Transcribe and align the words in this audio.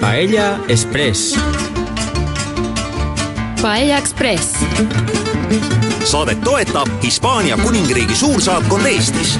Paella 0.00 0.58
Express. 0.68 1.38
Paella 3.62 3.98
Express. 3.98 4.64
saadet 6.04 6.40
toetab 6.40 6.88
Hispaania 7.02 7.56
kuningriigi 7.56 8.14
suursaatkond 8.14 8.86
Eestis. 8.86 9.38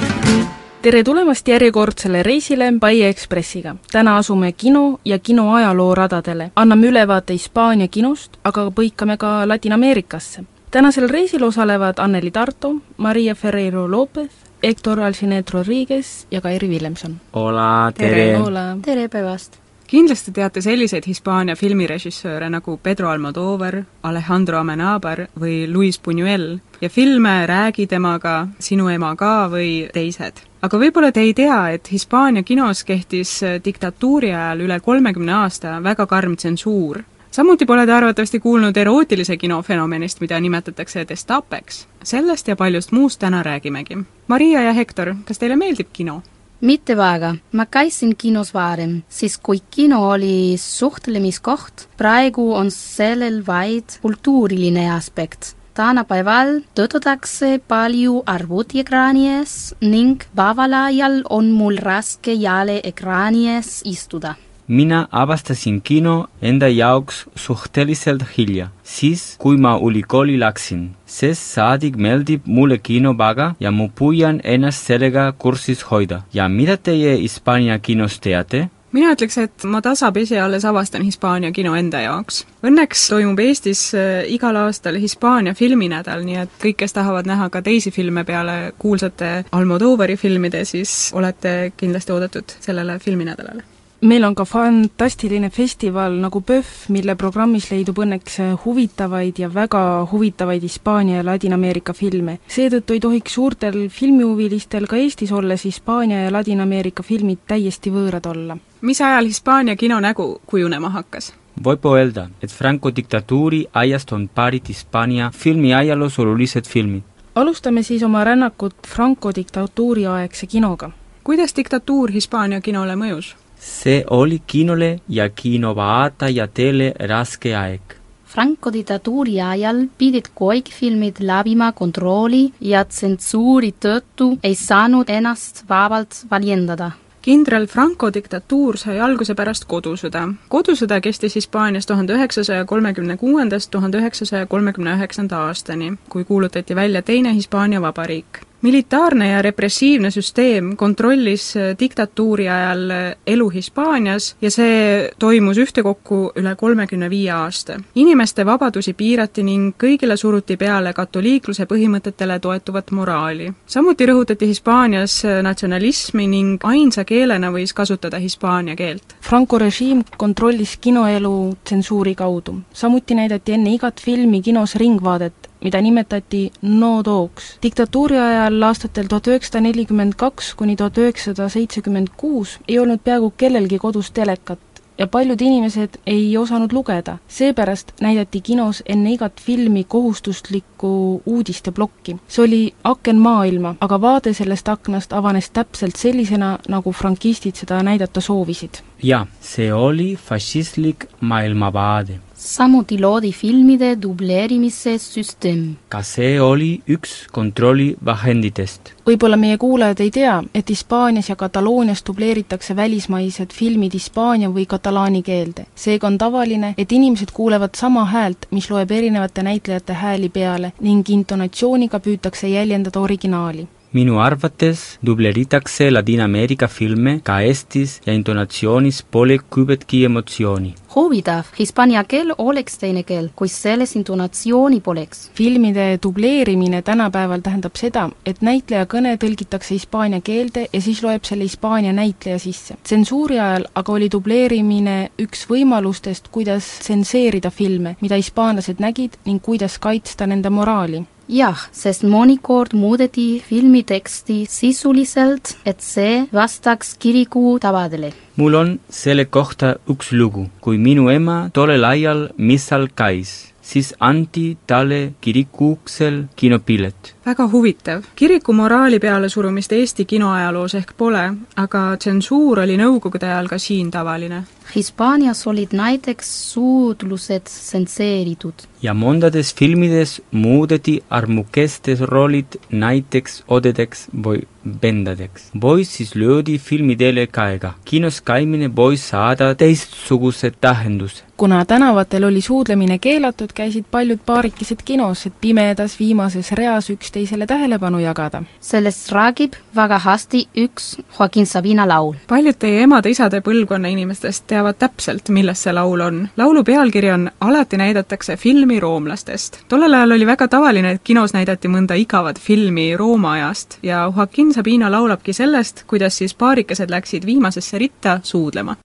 tere 0.81 1.03
tulemast 1.03 1.47
järjekordsele 1.47 2.23
reisile 2.23 2.73
Paia 2.79 3.07
Ekspressiga. 3.09 3.75
täna 3.91 4.17
asume 4.17 4.51
kino 4.51 4.99
ja 5.05 5.19
kino 5.19 5.53
ajaloo 5.53 5.95
radadele. 5.95 6.51
anname 6.55 6.87
ülevaate 6.87 7.33
Hispaania 7.33 7.87
kinost, 7.87 8.37
aga 8.43 8.71
põikame 8.71 9.17
ka 9.17 9.47
Ladina-Ameerikasse. 9.47 10.43
tänasel 10.71 11.09
reisil 11.09 11.43
osalevad 11.43 11.93
Anneli 11.97 12.31
Tarto, 12.31 12.75
Maria 12.97 13.35
Ferreiro 13.35 13.91
Lopez, 13.91 14.31
Hector 14.63 14.99
Alcinet 14.99 15.49
Rodriguez 15.49 16.27
ja 16.31 16.41
Kairi 16.41 16.69
Villemson. 16.69 17.15
Hola, 17.33 17.91
tere, 17.95 18.37
tere 18.83 19.07
päevast! 19.07 19.59
kindlasti 19.89 20.31
teate 20.31 20.61
selliseid 20.61 21.07
Hispaania 21.07 21.55
filmirežissööre 21.57 22.49
nagu 22.53 22.75
Pedro 22.77 23.09
Almodovar, 23.09 23.79
Alejandro 24.05 24.59
Amenabar 24.59 25.23
või 25.39 25.63
Luis 25.71 25.97
Buñuel 25.97 26.59
ja 26.81 26.89
filme 26.89 27.47
Räägi 27.49 27.87
temaga, 27.87 28.47
Sinu 28.59 28.89
ema 28.93 29.15
ka 29.15 29.47
või 29.49 29.87
teised. 29.93 30.43
aga 30.61 30.77
võib-olla 30.77 31.11
te 31.11 31.23
ei 31.25 31.33
tea, 31.33 31.71
et 31.71 31.91
Hispaania 31.91 32.43
kinos 32.43 32.83
kehtis 32.83 33.39
diktatuuri 33.65 34.33
ajal 34.33 34.61
üle 34.67 34.79
kolmekümne 34.79 35.33
aasta 35.33 35.79
väga 35.83 36.05
karm 36.05 36.35
tsensuur. 36.35 37.01
Samuti 37.31 37.65
pole 37.65 37.85
te 37.85 37.93
arvatavasti 37.93 38.39
kuulnud 38.39 38.77
erootilise 38.77 39.37
kino 39.37 39.61
fenomenist, 39.61 40.21
mida 40.21 40.39
nimetatakse 40.39 41.05
destapeks. 41.09 41.87
sellest 42.03 42.47
ja 42.47 42.55
paljust 42.55 42.91
muust 42.91 43.19
täna 43.19 43.43
räägimegi. 43.43 43.97
Maria 44.27 44.61
ja 44.61 44.73
Hektor, 44.73 45.15
kas 45.25 45.39
teile 45.39 45.55
meeldib 45.55 45.87
kino? 45.93 46.21
mitte 46.61 46.97
väga, 46.97 47.35
ma 47.51 47.65
käisin 47.65 48.15
kinos 48.17 48.53
varem, 48.53 49.01
siis 49.09 49.37
kui 49.37 49.61
kino 49.71 50.01
oli 50.09 50.57
suhtlemiskoht, 50.57 51.87
praegu 51.97 52.53
on 52.53 52.71
sellel 52.71 53.43
vaid 53.47 53.99
kultuuriline 54.01 54.91
aspekt. 54.91 55.55
tänapäeval 55.73 56.59
töötatakse 56.75 57.59
palju 57.67 58.23
arvutiekraani 58.25 59.29
ees 59.37 59.75
ning 59.81 60.23
vaval 60.35 60.73
ajal 60.73 61.21
on 61.29 61.51
mul 61.51 61.77
raske 61.77 62.33
jälle 62.33 62.81
ekraani 62.83 63.49
ees 63.55 63.81
istuda. 63.85 64.35
Mina 64.69 65.07
avastasin 65.11 65.81
kino 65.81 66.27
enda 66.41 66.67
jaoks 66.69 67.25
suhteliselt 67.35 68.23
hilja, 68.37 68.67
siis 68.83 69.35
kui 69.41 69.57
ma 69.57 69.71
ülikooli 69.81 70.37
läksin, 70.39 70.89
sest 71.05 71.55
saadik 71.55 71.97
meeldib 71.97 72.45
mulle 72.45 72.77
kino 72.77 73.15
väga 73.17 73.55
ja 73.59 73.71
ma 73.71 73.87
püüan 73.99 74.41
ennast 74.43 74.85
sellega 74.85 75.31
kursis 75.31 75.81
hoida. 75.91 76.21
ja 76.33 76.49
mida 76.49 76.77
teie 76.77 77.17
Hispaania 77.17 77.79
kinos 77.79 78.19
teate? 78.19 78.69
mina 78.91 79.13
ütleks, 79.13 79.37
et 79.37 79.63
ma 79.63 79.81
tasapisi 79.81 80.37
alles 80.37 80.65
avastan 80.65 81.01
Hispaania 81.01 81.51
kino 81.51 81.75
enda 81.75 82.01
jaoks. 82.01 82.43
Õnneks 82.65 83.07
toimub 83.09 83.39
Eestis 83.39 83.83
äh, 83.97 84.21
igal 84.29 84.55
aastal 84.55 85.01
Hispaania 85.01 85.53
filminädal, 85.53 86.21
nii 86.25 86.39
et 86.43 86.55
kõik, 86.61 86.79
kes 86.83 86.93
tahavad 86.93 87.29
näha 87.29 87.49
ka 87.49 87.61
teisi 87.65 87.91
filme 87.91 88.23
peale 88.23 88.73
kuulsate 88.77 89.33
Almodovari 89.51 90.17
filmide, 90.17 90.65
siis 90.65 91.11
olete 91.13 91.73
kindlasti 91.77 92.13
oodatud 92.13 92.57
sellele 92.59 92.99
filminädalale 92.99 93.78
meil 94.01 94.23
on 94.23 94.35
ka 94.35 94.45
fantastiline 94.45 95.49
festival 95.49 96.13
nagu 96.21 96.41
PÖFF, 96.41 96.89
mille 96.89 97.15
programmis 97.19 97.67
leidub 97.71 97.97
õnneks 97.99 98.37
huvitavaid 98.63 99.39
ja 99.39 99.49
väga 99.53 99.81
huvitavaid 100.11 100.63
Hispaania 100.63 101.17
ja 101.19 101.25
Ladina-Ameerika 101.25 101.93
filme. 101.93 102.39
seetõttu 102.47 102.93
ei 102.93 102.99
tohiks 102.99 103.33
suurtel 103.33 103.89
filmihuvilistel 103.89 104.87
ka 104.87 104.95
Eestis 104.95 105.31
olles 105.31 105.65
Hispaania 105.65 106.23
ja 106.23 106.31
Ladina-Ameerika 106.31 107.03
filmid 107.03 107.43
täiesti 107.47 107.91
võõrad 107.91 108.25
olla. 108.25 108.57
mis 108.81 109.01
ajal 109.01 109.25
Hispaania 109.25 109.75
kino 109.75 109.99
nägu 109.99 110.41
kujunema 110.45 110.89
hakkas? 110.89 111.33
võib 111.63 111.85
öelda, 111.85 112.29
et 112.41 112.51
Franco 112.51 112.95
diktatuuri 112.95 113.65
ajast 113.73 114.11
on 114.11 114.29
pärit 114.29 114.69
Hispaania 114.69 115.31
filmiajaloos 115.35 116.19
olulised 116.19 116.67
filmid. 116.67 117.03
alustame 117.35 117.83
siis 117.83 118.03
oma 118.03 118.23
rännakut 118.23 118.75
Franco 118.87 119.31
diktatuuri 119.35 120.05
aegse 120.05 120.47
kinoga. 120.47 120.91
kuidas 121.23 121.55
diktatuur 121.55 122.11
Hispaania 122.11 122.61
kinole 122.61 122.95
mõjus? 122.95 123.35
See 123.59 124.03
oli 124.09 124.41
kinole 124.47 124.99
ja 125.09 125.29
kinovaatajatele 125.29 126.93
raske 126.99 127.55
aeg. 127.55 127.81
Franco 128.29 128.71
diktatuuri 128.73 129.39
ajal 129.41 129.87
pidid 129.97 130.29
kõik 130.37 130.69
filmid 130.69 131.17
läbima 131.19 131.71
kontrolli 131.73 132.51
ja 132.61 132.83
tsensuuri 132.85 133.73
tõttu 133.81 134.35
ei 134.43 134.55
saanud 134.55 135.09
ennast 135.09 135.63
vabalt 135.69 136.25
väljendada 136.31 136.91
kindral 137.21 137.67
Franco 137.67 138.07
diktatuur 138.13 138.77
sai 138.79 138.99
alguse 138.99 139.35
pärast 139.35 139.65
kodusõda. 139.69 140.23
kodusõda 140.49 141.01
kestis 141.01 141.35
Hispaanias 141.35 141.85
tuhande 141.85 142.15
üheksasaja 142.15 142.65
kolmekümne 142.65 143.17
kuuendast 143.17 143.71
tuhande 143.71 143.99
üheksasaja 143.99 144.45
kolmekümne 144.45 144.95
üheksanda 144.97 145.45
aastani, 145.47 145.93
kui 146.09 146.23
kuulutati 146.23 146.75
välja 146.75 147.01
teine 147.01 147.33
Hispaania 147.33 147.81
vabariik 147.81 148.48
militaarne 148.61 149.29
ja 149.29 149.41
repressiivne 149.41 150.11
süsteem 150.11 150.75
kontrollis 150.77 151.53
diktatuuri 151.79 152.49
ajal 152.49 152.91
elu 153.27 153.49
Hispaanias 153.49 154.35
ja 154.41 154.51
see 154.51 155.09
toimus 155.19 155.57
ühtekokku 155.57 156.19
üle 156.35 156.55
kolmekümne 156.55 157.09
viie 157.09 157.31
aasta. 157.31 157.79
inimeste 157.95 158.45
vabadusi 158.45 158.93
piirati 158.93 159.43
ning 159.43 159.75
kõigile 159.83 160.17
suruti 160.17 160.57
peale 160.57 160.93
katoliikluse 160.93 161.65
põhimõtetele 161.65 162.39
toetuvat 162.39 162.91
moraali. 162.91 163.51
samuti 163.65 164.05
rõhutati 164.05 164.47
Hispaanias 164.47 165.23
natsionalismi 165.43 166.27
ning 166.27 166.65
ainsa 166.65 167.03
keelena 167.05 167.51
võis 167.51 167.73
kasutada 167.73 168.19
hispaania 168.19 168.75
keelt. 168.75 169.15
Franco 169.21 169.57
režiim 169.57 170.03
kontrollis 170.17 170.77
kinoelu 170.77 171.55
tsensuuri 171.63 172.15
kaudu. 172.15 172.59
samuti 172.73 173.15
näidati 173.15 173.53
enne 173.53 173.73
igat 173.73 174.01
filmi 174.01 174.41
kinos 174.41 174.75
Ringvaadet, 174.75 175.48
mida 175.63 175.81
nimetati 175.81 176.51
no 176.61 177.03
dogs. 177.05 177.57
diktatuuri 177.63 178.17
ajal 178.17 178.61
aastatel 178.63 179.07
tuhat 179.07 179.27
üheksasada 179.27 179.61
nelikümmend 179.61 180.13
kaks 180.17 180.53
kuni 180.55 180.75
tuhat 180.75 180.97
üheksasada 180.97 181.49
seitsekümmend 181.49 182.15
kuus 182.17 182.59
ei 182.67 182.79
olnud 182.79 182.99
peaaegu 183.03 183.33
kellelgi 183.37 183.79
kodus 183.79 184.11
telekat 184.11 184.59
ja 184.99 185.07
paljud 185.07 185.41
inimesed 185.41 185.89
ei 186.07 186.37
osanud 186.37 186.71
lugeda. 186.71 187.17
seepärast 187.27 187.91
näidati 188.01 188.41
kinos 188.41 188.83
enne 188.85 189.13
igat 189.13 189.41
filmi 189.41 189.83
kohustuslikku 189.83 191.21
uudisteplokki. 191.25 192.17
see 192.27 192.43
oli 192.43 192.73
aken 192.83 193.17
maailma, 193.17 193.75
aga 193.81 194.01
vaade 194.01 194.33
sellest 194.33 194.69
aknast 194.69 195.13
avanes 195.13 195.49
täpselt 195.49 195.95
sellisena, 195.95 196.59
nagu 196.67 196.91
frankistid 196.91 197.55
seda 197.55 197.83
näidata 197.83 198.21
soovisid. 198.21 198.83
Jaa, 199.03 199.27
see 199.41 199.73
oli 199.73 200.15
fašistlik 200.15 201.05
maailmavaade 201.21 202.19
samuti 202.39 203.01
loodi 203.01 203.31
filmide 203.31 204.01
dubleerimise 204.01 204.97
süsteem. 204.97 205.75
ka 205.89 206.01
see 206.03 206.41
oli 206.41 206.81
üks 206.87 207.27
kontrollivahenditest. 207.31 208.93
võib-olla 209.07 209.37
meie 209.37 209.57
kuulajad 209.57 209.99
ei 209.99 210.11
tea, 210.11 210.35
et 210.55 210.69
Hispaanias 210.69 211.29
ja 211.29 211.35
Kataloonias 211.35 212.03
dubleeritakse 212.07 212.75
välismaised 212.75 213.51
filmid 213.53 213.93
hispaania 213.93 214.49
või 214.49 214.65
katalaani 214.65 215.21
keelde. 215.23 215.65
seega 215.75 216.07
on 216.07 216.17
tavaline, 216.17 216.73
et 216.77 216.91
inimesed 216.91 217.31
kuulevad 217.33 217.75
sama 217.75 218.05
häält, 218.05 218.47
mis 218.51 218.69
loeb 218.71 218.91
erinevate 218.91 219.43
näitlejate 219.43 219.93
hääli 219.93 220.29
peale 220.29 220.71
ning 220.79 221.09
intonatsiooniga 221.09 221.99
püütakse 221.99 222.47
jäljendada 222.47 222.99
originaali 222.99 223.67
minu 223.93 224.19
arvates 224.21 224.99
dubleeritakse 225.05 225.89
Ladina-Ameerika 225.89 226.67
filme 226.67 227.15
ka 227.25 227.39
Eestis 227.41 227.95
ja 228.05 228.13
intonatsioonis 228.13 229.01
pole 229.11 229.39
kübetki 229.55 230.03
emotsiooni. 230.05 230.75
huvitav, 230.95 231.49
hispaania 231.59 232.03
keel 232.03 232.33
oleks 232.37 232.77
teine 232.77 233.03
keel, 233.03 233.29
kui 233.35 233.47
selles 233.47 233.95
intonatsiooni 233.95 234.79
poleks. 234.81 235.31
filmide 235.33 235.99
dubleerimine 236.03 236.81
tänapäeval 236.81 237.41
tähendab 237.41 237.75
seda, 237.75 238.09
et 238.25 238.41
näitleja 238.41 238.85
kõne 238.85 239.17
tõlgitakse 239.17 239.73
hispaania 239.73 240.21
keelde 240.21 240.67
ja 240.73 240.81
siis 240.81 241.03
loeb 241.03 241.23
selle 241.23 241.43
Hispaania 241.43 241.93
näitleja 241.93 242.39
sisse. 242.39 242.77
tsensuuri 242.83 243.39
ajal 243.39 243.65
aga 243.75 243.91
oli 243.91 244.11
dubleerimine 244.11 245.11
üks 245.19 245.47
võimalustest, 245.49 246.29
kuidas 246.31 246.65
tsenseerida 246.79 247.49
filme, 247.49 247.95
mida 248.01 248.15
hispaanlased 248.15 248.77
nägid 248.79 249.17
ning 249.25 249.41
kuidas 249.41 249.79
kaitsta 249.79 250.27
nende 250.27 250.49
moraali 250.49 251.05
jah, 251.29 251.61
sest 251.71 252.03
mõnikord 252.03 252.73
muudeti 252.73 253.27
filmi 253.45 253.83
teksti 253.87 254.41
sisuliselt, 254.49 255.55
et 255.65 255.81
see 255.85 256.25
vastaks 256.33 256.95
kiriku 256.99 257.59
tavadele. 257.61 258.11
mul 258.35 258.55
on 258.55 258.79
selle 258.89 259.25
kohta 259.25 259.75
üks 259.87 260.11
lugu. 260.11 260.49
kui 260.61 260.77
minu 260.77 261.09
ema 261.09 261.49
tollel 261.53 261.85
ajal 261.85 262.29
missal 262.37 262.87
käis, 262.95 263.53
siis 263.61 263.93
anti 263.99 264.57
talle 264.67 265.13
kiriku 265.21 265.71
uksel 265.77 266.25
kinopilet. 266.35 267.15
Väga 267.25 267.47
huvitav. 267.51 268.03
kiriku 268.15 268.53
moraali 268.53 268.99
pealesurumist 268.99 269.71
Eesti 269.71 270.05
kinoajaloos 270.05 270.75
ehk 270.75 270.93
pole, 270.97 271.25
aga 271.55 271.81
tsensuur 271.97 272.59
oli 272.59 272.77
nõukogude 272.77 273.27
ajal 273.27 273.47
ka 273.47 273.57
siin 273.57 273.91
tavaline. 273.91 274.43
Hispaanias 274.75 275.47
olid 275.47 275.73
näiteks 275.73 276.33
suudlused 276.53 277.49
tsenseeritud 277.49 278.69
ja 278.81 278.93
mondades 278.93 279.55
filmides 279.55 280.21
muudeti 280.31 280.99
armukestes 281.09 282.01
rollid 282.01 282.59
näiteks 282.71 283.43
odedeks 283.47 284.07
või 284.23 284.45
vendadeks. 284.81 285.49
Voice 285.61 285.91
siis 285.91 286.15
löödi 286.15 286.57
filmidele 286.57 287.27
käega. 287.27 287.73
kinos 287.85 288.21
käimine 288.21 288.67
võis 288.67 289.09
saada 289.09 289.55
teistsuguse 289.55 290.51
tähenduse. 290.61 291.23
kuna 291.37 291.65
tänavatel 291.65 292.23
oli 292.23 292.41
suudlemine 292.41 292.99
keelatud, 292.99 293.49
käisid 293.55 293.85
paljud 293.91 294.19
paarikesed 294.25 294.81
kinos, 294.85 295.25
et 295.25 295.33
pimedas 295.41 295.99
viimases 295.99 296.51
reas 296.51 296.89
üksteisele 297.09 297.45
tähelepanu 297.47 297.99
jagada. 297.99 298.43
sellest 298.59 299.11
räägib 299.11 299.53
väga 299.75 299.99
hästi 299.99 300.47
üks 300.57 300.99
Joaquin 301.19 301.45
Sabina 301.45 301.87
laul. 301.87 302.13
paljud 302.27 302.55
teie 302.59 302.83
emade-isade 302.83 303.41
põlvkonna 303.41 303.89
inimestest 303.89 304.43
teavad 304.47 304.77
täpselt, 304.77 305.29
millest 305.29 305.63
see 305.63 305.73
laul 305.73 305.99
on. 305.99 306.29
laulu 306.37 306.63
pealkiri 306.63 307.11
on 307.11 307.31
Alati 307.41 307.77
näidatakse 307.77 308.37
filmi 308.37 308.79
roomlastest. 308.79 309.59
tollel 309.67 309.93
ajal 309.93 310.11
oli 310.11 310.25
väga 310.25 310.47
tavaline, 310.47 310.91
et 310.91 311.01
kinos 311.03 311.33
näidati 311.33 311.67
mõnda 311.67 311.97
igavat 311.97 312.39
filmi 312.39 312.97
Rooma 312.97 313.31
ajast 313.31 313.79
ja 313.83 314.11
Joaquin 314.15 314.53
Sabina 314.53 314.91
laulabki 314.91 315.33
sellest, 315.33 315.83
kuidas 315.87 316.17
siis 316.17 316.33
paarikesed 316.33 316.89
läksid 316.89 317.25
viimasesse 317.25 317.77
ritta 317.77 318.19
suudlema. 318.23 318.75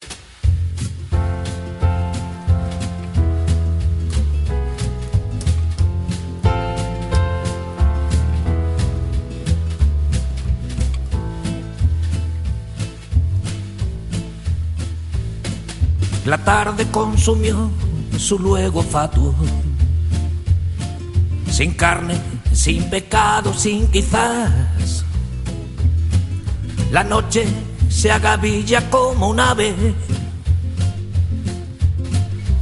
La 16.25 16.39
tarde 16.39 16.87
consumió 16.91 17.71
su 18.19 18.39
luego 18.39 18.83
fatuo, 18.83 19.35
sin 21.51 21.75
carne, 21.75 22.15
sin 22.53 22.89
pecado, 22.89 23.53
sin 23.53 23.87
quizás. 23.89 25.05
La 26.91 27.05
noche 27.05 27.47
se 27.91 28.11
agavilla 28.11 28.89
como 28.91 29.29
un 29.29 29.41
ave 29.41 29.75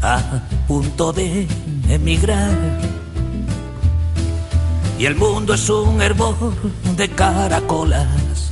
a 0.03 0.21
punto 0.67 1.13
de 1.13 1.47
emigrar. 1.89 2.81
Y 4.99 5.07
el 5.07 5.17
mundo 5.17 5.55
es 5.55 5.69
un 5.69 6.01
hervor 6.01 6.37
de 6.97 7.09
caracolas, 7.09 8.52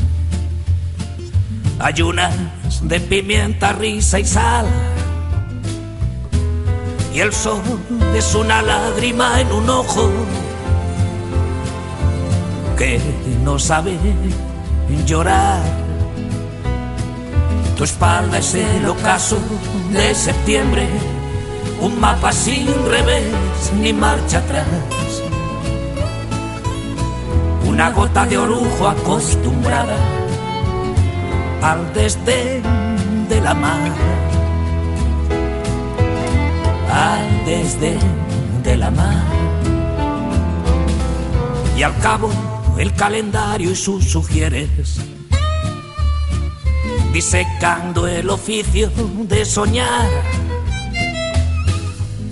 ayunas 1.81 2.35
de 2.82 3.00
pimienta, 3.00 3.73
risa 3.73 4.21
y 4.21 4.25
sal 4.25 4.67
y 7.12 7.21
el 7.21 7.32
sol 7.32 7.61
es 8.15 8.35
una 8.35 8.62
lágrima 8.62 9.41
en 9.41 9.50
un 9.50 9.69
ojo 9.69 10.11
que 12.79 13.00
no 13.43 13.59
sabe 13.59 13.97
llorar. 15.06 15.61
Tu 17.77 17.85
espalda 17.85 18.38
es 18.38 18.55
el 18.55 18.87
ocaso 18.87 19.38
de 19.91 20.15
septiembre, 20.15 20.87
un 21.81 21.99
mapa 21.99 22.33
sin 22.33 22.67
revés 22.88 23.25
ni 23.81 23.93
marcha 23.93 24.38
atrás. 24.38 24.67
Una 27.67 27.91
gota 27.91 28.26
de 28.26 28.38
orujo 28.38 28.88
acostumbrada 28.88 29.97
al 31.62 31.93
desdén 31.93 32.62
de 33.29 33.41
la 33.41 33.55
mar 33.55 34.21
al 36.91 37.45
desdén 37.45 37.99
de 38.62 38.77
la 38.77 38.91
mar. 38.91 39.25
Y 41.77 41.83
al 41.83 41.97
cabo 41.99 42.31
el 42.79 42.93
calendario 42.95 43.71
y 43.71 43.77
sus 43.77 44.05
sugieres, 44.05 45.01
disecando 47.12 48.07
el 48.07 48.29
oficio 48.31 48.91
de 49.29 49.45
soñar. 49.45 50.09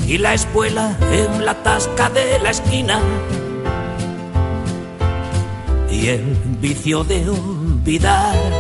Y 0.07 0.19
la 0.19 0.35
espuela 0.35 0.97
en 1.13 1.45
la 1.45 1.63
tasca 1.63 2.09
de 2.09 2.39
la 2.39 2.51
esquina. 2.51 3.01
Y 5.91 6.09
el 6.09 6.25
vicio 6.61 7.05
de 7.05 7.29
olvidar. 7.29 8.58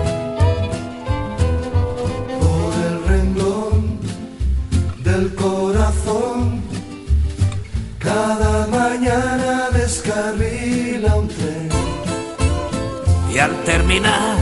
Terminar, 13.69 14.38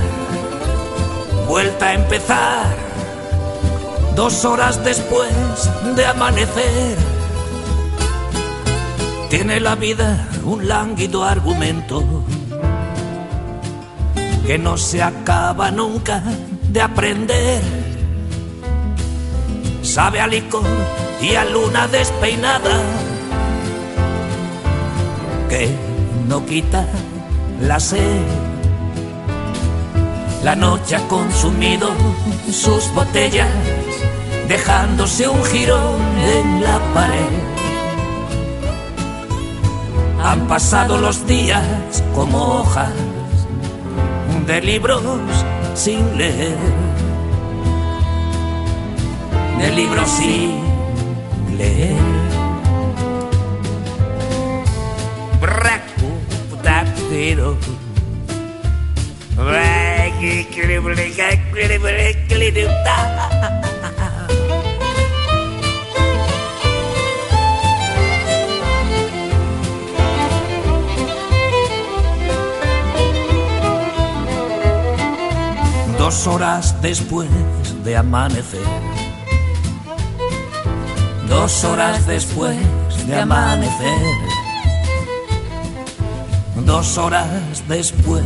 vuelta 1.48 1.86
a 1.88 1.94
empezar, 1.94 2.76
dos 4.14 4.44
horas 4.44 4.84
después 4.84 5.32
de 5.96 6.06
amanecer. 6.06 6.96
Tiene 9.28 9.58
la 9.58 9.74
vida 9.74 10.28
un 10.44 10.68
lánguido 10.68 11.24
argumento 11.24 12.04
que 14.46 14.58
no 14.58 14.76
se 14.76 15.02
acaba 15.02 15.72
nunca 15.72 16.22
de 16.70 16.80
aprender. 16.80 17.62
Sabe 19.82 20.20
a 20.20 20.28
licor 20.28 20.62
y 21.20 21.34
a 21.34 21.44
luna 21.44 21.88
despeinada 21.88 22.80
que 25.48 25.68
no 26.28 26.46
quita 26.46 26.86
la 27.60 27.80
sed. 27.80 28.45
La 30.46 30.54
noche 30.54 30.94
ha 30.94 31.08
consumido 31.08 31.88
sus 32.52 32.94
botellas, 32.94 33.50
dejándose 34.46 35.26
un 35.26 35.42
jirón 35.42 36.00
en 36.20 36.62
la 36.62 36.78
pared. 36.94 37.32
Han 40.22 40.46
pasado 40.46 40.98
los 40.98 41.26
días 41.26 41.64
como 42.14 42.60
hojas 42.60 42.92
de 44.46 44.60
libros 44.60 45.02
sin 45.74 46.16
leer, 46.16 46.56
de 49.58 49.70
libros 49.72 50.08
sin 50.08 51.58
leer. 51.58 51.96
Braco. 55.40 56.06
Dos 75.98 76.26
horas 76.26 76.80
después 76.80 77.28
de 77.84 77.96
amanecer. 77.96 78.60
Dos 81.28 81.64
horas 81.64 82.06
después 82.06 82.56
de 83.06 83.16
amanecer. 83.16 83.98
Dos 86.64 86.96
horas 86.98 87.55
después 87.68 88.24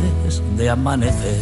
de 0.57 0.69
amanecer. 0.69 1.37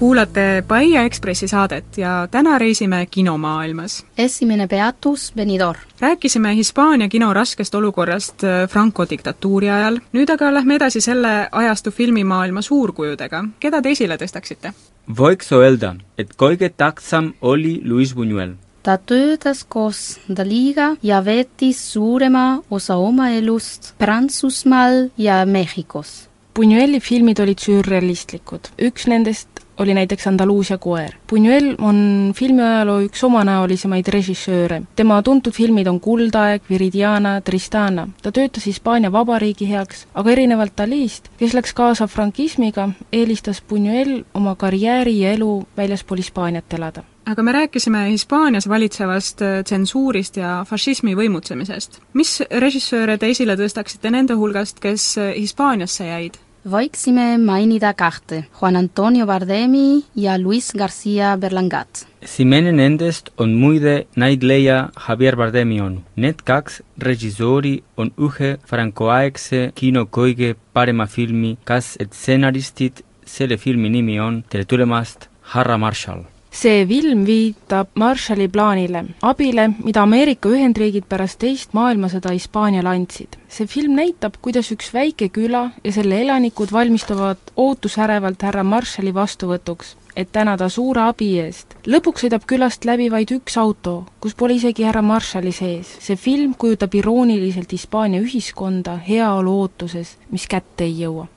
kuulate 0.00 0.64
Paia 0.68 1.02
Ekspressi 1.02 1.48
saadet 1.48 1.98
ja 1.98 2.28
täna 2.30 2.58
reisime 2.58 3.06
kinomaailmas. 3.10 4.06
esimene 4.18 4.66
peatus 4.68 5.32
Benidorm. 5.36 5.80
rääkisime 6.00 6.54
Hispaania 6.54 7.08
kino 7.08 7.32
raskest 7.34 7.74
olukorrast 7.74 8.44
äh, 8.44 8.68
Franco 8.68 9.06
diktatuuri 9.10 9.70
ajal, 9.70 9.98
nüüd 10.12 10.32
aga 10.32 10.54
lähme 10.54 10.74
edasi 10.74 11.00
selle 11.00 11.48
ajastu 11.52 11.90
filmimaailma 11.90 12.62
suurkujudega. 12.62 13.44
keda 13.60 13.82
te 13.82 13.90
esile 13.90 14.16
tõstaksite? 14.16 14.72
Võiks 15.10 15.52
öelda, 15.52 15.94
et 16.18 16.32
kõige 16.36 16.68
tähtsam 16.76 17.32
oli 17.40 17.80
Luis 17.84 18.16
Buñuel. 18.16 18.54
Ta 18.82 18.96
töötas 18.98 19.64
koos 19.64 20.20
Daliga 20.28 20.96
ja 21.02 21.24
veetis 21.24 21.80
suurema 21.92 22.62
osa 22.70 22.96
oma 22.96 23.30
elust 23.30 23.94
Prantsusmaal 23.98 25.08
ja 25.18 25.44
Mehhikos. 25.46 26.30
Buñueli 26.58 26.98
filmid 27.00 27.38
olid 27.38 27.60
sürrealistlikud, 27.62 28.72
üks 28.82 29.06
nendest 29.06 29.62
oli 29.80 29.94
näiteks 29.94 30.26
Andaluusia 30.26 30.78
koer. 30.78 31.14
Buñuel 31.32 31.74
on 31.78 32.32
filmiajaloo 32.36 32.98
üks 33.06 33.22
omanäolisemaid 33.24 34.08
režissööre. 34.12 34.82
tema 34.96 35.22
tuntud 35.22 35.52
filmid 35.56 35.86
on 35.86 36.00
Kuldaeg, 36.00 36.62
Viridiana, 36.70 37.40
Tristana. 37.40 38.08
ta 38.22 38.32
töötas 38.32 38.66
Hispaania 38.66 39.12
Vabariigi 39.12 39.68
heaks, 39.70 40.06
aga 40.14 40.30
erinevalt 40.30 40.76
Dalist, 40.78 41.30
kes 41.38 41.54
läks 41.54 41.72
kaasa 41.72 42.06
frankismiga, 42.06 42.88
eelistas 43.12 43.62
Buñuel 43.70 44.24
oma 44.34 44.54
karjääri 44.56 45.20
ja 45.20 45.32
elu 45.32 45.62
väljaspool 45.76 46.16
Hispaaniat 46.18 46.74
elada 46.74 47.04
aga 47.24 47.42
me 47.42 47.52
rääkisime 47.52 48.10
Hispaanias 48.10 48.68
valitsevast 48.68 49.42
äh, 49.42 49.62
tsensuurist 49.64 50.36
ja 50.36 50.64
fašismi 50.68 51.14
võimutsemisest. 51.14 52.00
mis 52.14 52.40
režissööre 52.50 53.18
te 53.18 53.30
esile 53.30 53.56
tõstaksite 53.56 54.10
nende 54.10 54.34
hulgast, 54.34 54.80
kes 54.80 55.16
äh, 55.18 55.34
Hispaaniasse 55.36 56.06
jäid? 56.06 56.38
võiksime 56.60 57.38
mainida 57.40 57.94
kahte, 57.96 58.44
Juan 58.60 58.76
Antonio 58.76 59.26
Bardemi 59.26 60.02
ja 60.14 60.38
Luis 60.38 60.72
Garcia 60.76 61.36
Berlangat. 61.40 62.06
Simene 62.24 62.72
nendest 62.72 63.30
on 63.40 63.54
muide 63.56 64.06
näitleja 64.16 64.90
Javier 65.08 65.36
Bardemi 65.40 65.80
onu. 65.80 66.02
Need 66.16 66.42
kaks 66.44 66.82
režissööri 67.00 67.80
on 67.96 68.12
ühe 68.18 68.58
francoaegse 68.68 69.70
kino 69.74 70.04
kõige 70.04 70.52
parema 70.72 71.06
filmi 71.06 71.56
kas 71.64 71.94
stsenaristid, 71.96 73.00
selle 73.24 73.56
filmi 73.56 73.88
nimi 73.88 74.20
on 74.20 74.42
Tere 74.50 74.68
tulemast, 74.68 75.30
härra 75.54 75.78
Marshall 75.78 76.26
see 76.50 76.86
film 76.86 77.24
viitab 77.26 77.88
Marshalli 77.94 78.48
plaanile, 78.48 79.04
abile, 79.22 79.68
mida 79.84 80.02
Ameerika 80.02 80.50
Ühendriigid 80.50 81.06
pärast 81.08 81.38
teist 81.38 81.74
maailmasõda 81.78 82.32
Hispaaniale 82.34 82.90
andsid. 82.90 83.38
see 83.48 83.66
film 83.66 83.94
näitab, 83.94 84.34
kuidas 84.42 84.70
üks 84.74 84.90
väike 84.94 85.28
küla 85.28 85.70
ja 85.84 85.92
selle 85.92 86.20
elanikud 86.22 86.72
valmistuvad 86.72 87.54
ootusärevalt 87.56 88.42
härra 88.42 88.64
Marshalli 88.64 89.14
vastuvõtuks, 89.14 89.96
et 90.16 90.32
tänada 90.32 90.68
suure 90.68 91.06
abi 91.06 91.38
eest. 91.38 91.76
lõpuks 91.86 92.26
sõidab 92.26 92.46
külast 92.46 92.84
läbi 92.84 93.10
vaid 93.10 93.30
üks 93.30 93.56
auto, 93.56 94.06
kus 94.20 94.34
pole 94.34 94.58
isegi 94.58 94.84
härra 94.84 95.02
Marshalli 95.02 95.52
sees. 95.52 95.96
see 96.00 96.16
film 96.16 96.54
kujutab 96.54 96.94
irooniliselt 96.94 97.72
Hispaania 97.72 98.20
ühiskonda 98.20 98.98
heaolu 99.08 99.60
ootuses, 99.60 100.16
mis 100.30 100.46
kätte 100.46 100.84
ei 100.84 100.98
jõua 101.04 101.28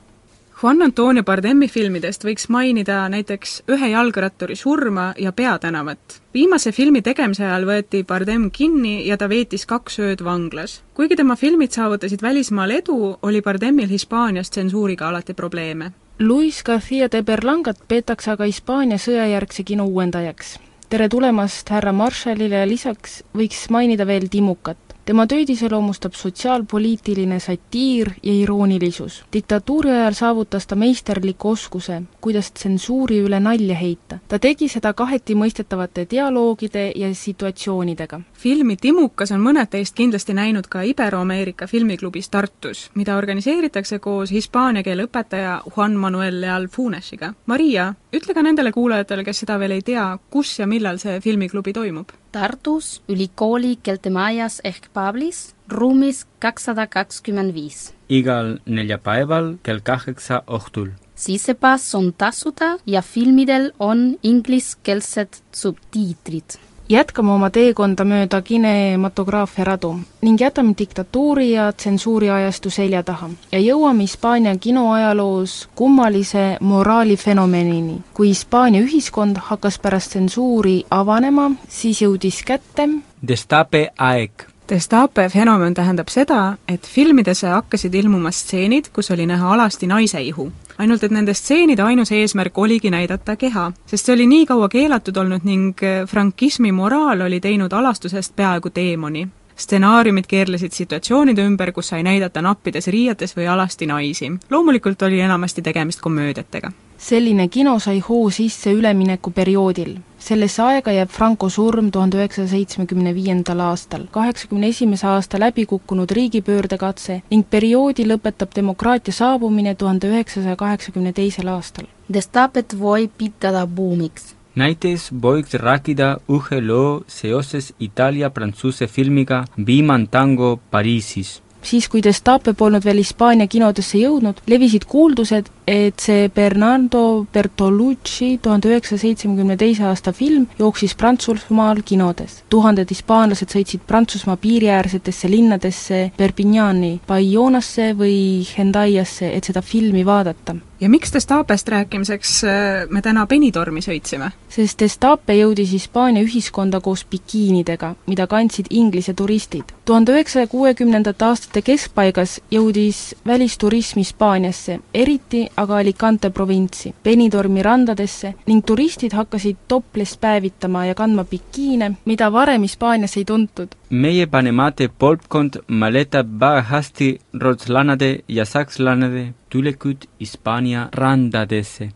Juan 0.64 0.82
Antonio 0.82 1.26
Bardemi 1.28 1.68
filmidest 1.68 2.22
võiks 2.24 2.46
mainida 2.48 3.02
näiteks 3.12 3.66
Ühe 3.74 3.88
jalgratturi 3.92 4.56
surma 4.56 5.10
ja 5.20 5.34
Peatänavat. 5.36 6.22
viimase 6.34 6.72
filmi 6.72 7.02
tegemise 7.02 7.44
ajal 7.44 7.66
võeti 7.68 8.04
Bardem 8.08 8.46
kinni 8.52 9.08
ja 9.08 9.18
ta 9.18 9.28
veetis 9.30 9.66
kaks 9.66 10.00
ööd 10.00 10.24
vanglas. 10.24 10.78
kuigi 10.94 11.16
tema 11.16 11.36
filmid 11.36 11.72
saavutasid 11.72 12.22
välismaal 12.22 12.72
edu, 12.72 13.18
oli 13.22 13.42
Bardemil 13.42 13.90
Hispaanias 13.90 14.50
tsensuuriga 14.50 15.08
alati 15.08 15.34
probleeme. 15.34 15.92
Luis 16.20 16.64
Garcia 16.64 17.12
de 17.12 17.24
Berlangat 17.24 17.84
peetakse 17.88 18.32
aga 18.32 18.46
Hispaania 18.46 18.98
sõjajärgse 18.98 19.64
kino 19.64 19.86
uuendajaks. 19.86 20.60
tere 20.90 21.10
tulemast 21.10 21.70
härra 21.70 21.92
Marshallile 21.92 22.56
ja 22.56 22.68
lisaks 22.68 23.24
võiks 23.36 23.70
mainida 23.70 24.08
veel 24.08 24.30
Timukat 24.30 24.93
tema 25.06 25.26
töid 25.28 25.50
iseloomustab 25.50 26.14
sotsiaalpoliitiline 26.14 27.40
satiir 27.40 28.12
ja 28.24 28.34
iroonilisus. 28.34 29.24
diktatuuri 29.34 29.92
ajal 29.92 30.14
saavutas 30.14 30.68
ta 30.68 30.76
meisterliku 30.76 31.50
oskuse, 31.50 32.02
kuidas 32.22 32.52
tsensuuri 32.52 33.20
üle 33.20 33.40
nalja 33.40 33.76
heita. 33.76 34.20
ta 34.28 34.40
tegi 34.40 34.68
seda 34.68 34.94
kaheti 34.94 35.36
mõistetavate 35.36 36.08
dialoogide 36.12 36.92
ja 36.96 37.14
situatsioonidega. 37.16 38.22
filmi 38.34 38.78
Timukas 38.78 39.32
on 39.32 39.42
mõned 39.42 39.70
teist 39.70 39.96
kindlasti 39.96 40.34
näinud 40.34 40.68
ka 40.68 40.82
Ibero-Ameerika 40.82 41.68
filmiklubis 41.68 42.30
Tartus, 42.30 42.92
mida 42.96 43.18
organiseeritakse 43.18 44.00
koos 44.00 44.32
hispaania 44.32 44.84
keele 44.84 45.04
õpetaja 45.04 45.62
Juan 45.76 45.96
Manuel 45.96 46.42
Leal 46.42 46.68
Funesiga. 46.68 47.34
Maria, 47.46 47.94
ütle 48.14 48.34
ka 48.34 48.44
nendele 48.46 48.72
kuulajatele, 48.74 49.24
kes 49.26 49.44
seda 49.44 49.58
veel 49.62 49.74
ei 49.78 49.82
tea, 49.86 50.06
kus 50.34 50.58
ja 50.60 50.68
millal 50.70 51.00
see 51.02 51.20
filmiklubi 51.24 51.74
toimub 51.74 52.12
Tartus 52.34 53.02
ülikooli 53.10 53.78
Keltemajas 53.84 54.60
ehk 54.66 54.90
Pablis 54.94 55.54
ruumis 55.70 56.24
kakssada 56.40 56.88
kakskümmend 56.88 57.54
viis. 57.54 57.94
igal 58.10 58.58
neljapäeval 58.66 59.56
kell 59.64 59.82
kaheksa 59.82 60.44
õhtul. 60.48 60.92
sissepass 61.16 61.96
on 61.96 62.14
tasuta 62.14 62.78
ja 62.86 63.02
filmidel 63.02 63.72
on 63.80 64.18
ingliskeelsed 64.24 65.42
subtiitrid 65.52 66.60
jätkame 66.90 67.32
oma 67.32 67.50
teekonda 67.50 68.04
mööda 68.06 68.42
kinematograafia 68.42 69.66
radu 69.70 69.94
ning 70.22 70.42
jätame 70.42 70.76
diktatuuri 70.78 71.52
ja 71.52 71.72
tsensuuri 71.72 72.30
ajastu 72.30 72.70
selja 72.70 73.04
taha 73.04 73.30
ja 73.52 73.60
jõuame 73.60 74.08
Hispaania 74.08 74.58
kinoajaloos 74.58 75.70
kummalise 75.76 76.58
moraalifenomenini. 76.60 78.02
kui 78.14 78.28
Hispaania 78.28 78.82
ühiskond 78.82 79.38
hakkas 79.38 79.80
pärast 79.80 80.10
tsensuuri 80.10 80.84
avanema, 80.90 81.52
siis 81.70 82.02
jõudis 82.02 82.44
kätte 82.46 82.90
Destape 83.28 83.90
aeg 83.98 84.53
Destape 84.70 85.26
fenomen 85.30 85.74
tähendab 85.76 86.08
seda, 86.08 86.56
et 86.72 86.86
filmidesse 86.88 87.50
hakkasid 87.52 87.96
ilmuma 88.00 88.32
stseenid, 88.32 88.88
kus 88.96 89.12
oli 89.12 89.26
näha 89.28 89.52
alasti 89.54 89.88
naise 89.88 90.22
ihu. 90.22 90.52
ainult 90.78 91.04
et 91.04 91.12
nende 91.12 91.34
stseenide 91.34 91.84
ainus 91.84 92.12
eesmärk 92.12 92.58
oligi 92.58 92.90
näidata 92.90 93.36
keha, 93.36 93.72
sest 93.86 94.06
see 94.06 94.14
oli 94.16 94.26
nii 94.28 94.46
kaua 94.46 94.70
keelatud 94.70 95.18
olnud 95.18 95.44
ning 95.44 95.84
frankismi 96.08 96.72
moraal 96.72 97.22
oli 97.22 97.40
teinud 97.40 97.74
alastusest 97.74 98.36
peaaegu 98.36 98.70
teemoni. 98.70 99.28
Stsenaariumid 99.56 100.28
keerlesid 100.28 100.72
situatsioonide 100.72 101.46
ümber, 101.46 101.72
kus 101.72 101.94
sai 101.94 102.04
näidata 102.04 102.42
nappides 102.42 102.88
riietes 102.88 103.38
või 103.38 103.48
alasti 103.48 103.86
naisi. 103.86 104.32
loomulikult 104.50 105.02
oli 105.02 105.20
enamasti 105.20 105.62
tegemist 105.62 106.02
komöödiatega 106.02 106.72
selline 107.04 107.48
kino 107.48 107.80
sai 107.80 108.00
hoo 108.00 108.30
sisse 108.30 108.72
üleminekuperioodil. 108.72 109.96
sellesse 110.24 110.62
aega 110.64 110.92
jääb 110.96 111.10
Franco 111.12 111.50
surm 111.50 111.90
tuhande 111.92 112.18
üheksasaja 112.18 112.48
seitsmekümne 112.52 113.12
viiendal 113.16 113.60
aastal, 113.60 114.06
kaheksakümne 114.12 114.70
esimese 114.72 115.08
aasta 115.08 115.40
läbikukkunud 115.40 116.12
riigipöördekatse 116.18 117.18
ning 117.32 117.44
perioodi 117.50 118.06
lõpetab 118.08 118.56
demokraatia 118.56 119.14
saabumine 119.14 119.76
tuhande 119.76 120.08
üheksasaja 120.14 120.56
kaheksakümne 120.56 121.12
teisel 121.14 121.52
aastal. 121.56 121.92
Destapet 122.14 122.78
võib 122.86 123.12
pidada 123.18 123.68
buumiks 123.68 124.32
näiteks 124.56 125.08
võiks 125.24 125.56
rääkida 125.58 126.10
ühe 126.30 126.60
loo 126.62 127.04
seoses 127.08 127.72
Itaalia-Prantsuse 127.80 128.88
filmiga 128.88 129.44
Viimane 129.68 130.08
tango 130.12 130.60
Pariisis 130.72 131.43
siis, 131.64 131.88
kui 131.90 132.04
Destape 132.04 132.54
polnud 132.54 132.86
veel 132.86 133.02
Hispaania 133.02 133.48
kinodesse 133.48 134.00
jõudnud, 134.02 134.42
levisid 134.48 134.86
kuuldused, 134.90 135.50
et 135.68 136.00
see 136.04 136.28
Bernardo 136.36 137.26
Bertolucci 137.34 138.38
tuhande 138.44 138.72
üheksasaja 138.72 139.00
seitsmekümne 139.04 139.56
teise 139.58 139.86
aasta 139.88 140.12
film 140.12 140.48
jooksis 140.60 140.96
Prantsusmaal 140.96 141.82
kinodes. 141.86 142.44
tuhanded 142.50 142.90
hispaanlased 142.90 143.54
sõitsid 143.54 143.86
Prantsusmaa 143.88 144.38
piiriäärsetesse 144.38 145.32
linnadesse 145.32 146.04
Perpignani, 146.18 147.00
Bayonasse 147.08 147.94
või 147.98 148.46
Hendaiasse, 148.58 149.32
et 149.34 149.44
seda 149.44 149.62
filmi 149.62 150.06
vaadata 150.06 150.56
ja 150.84 150.90
miks 150.90 151.14
Destapest 151.14 151.68
rääkimiseks 151.68 152.44
äh, 152.44 152.52
me 152.90 153.02
täna 153.02 153.26
Benidormi 153.28 153.82
sõitsime? 153.82 154.32
sest 154.52 154.82
Destape 154.84 155.38
jõudis 155.38 155.72
Hispaania 155.72 156.24
ühiskonda 156.26 156.82
koos 156.84 157.06
bikiinidega, 157.10 157.94
mida 158.08 158.28
kandsid 158.28 158.68
Inglise 158.70 159.14
turistid. 159.14 159.72
Tuhande 159.86 160.12
üheksasaja 160.12 160.48
kuuekümnendate 160.48 161.26
aastate 161.26 161.62
keskpaigas 161.62 162.38
jõudis 162.52 163.00
välisturism 163.28 164.00
Hispaaniasse, 164.00 164.80
eriti 164.94 165.44
aga 165.58 165.78
Alicante 165.78 166.30
provintsi, 166.30 166.94
Benidormi 167.04 167.64
randadesse 167.64 168.34
ning 168.48 168.64
turistid 168.66 169.14
hakkasid 169.14 169.58
topless 169.68 170.18
päevitama 170.18 170.86
ja 170.86 170.96
kandma 170.96 171.24
bikiine, 171.24 171.92
mida 172.06 172.32
varem 172.32 172.62
Hispaanias 172.62 173.18
ei 173.18 173.26
tuntud. 173.26 173.76
meie 173.90 174.26
Panemate 174.28 174.88
polpkond 175.00 175.60
maletab 175.68 176.28
väga 176.40 176.62
hästi 176.62 177.20
rootslanade 177.40 178.20
ja 178.28 178.46
sakslanade 178.46 179.34
tulekut 179.50 180.10
Hispaania 180.20 180.90
randadesse. 180.94 181.90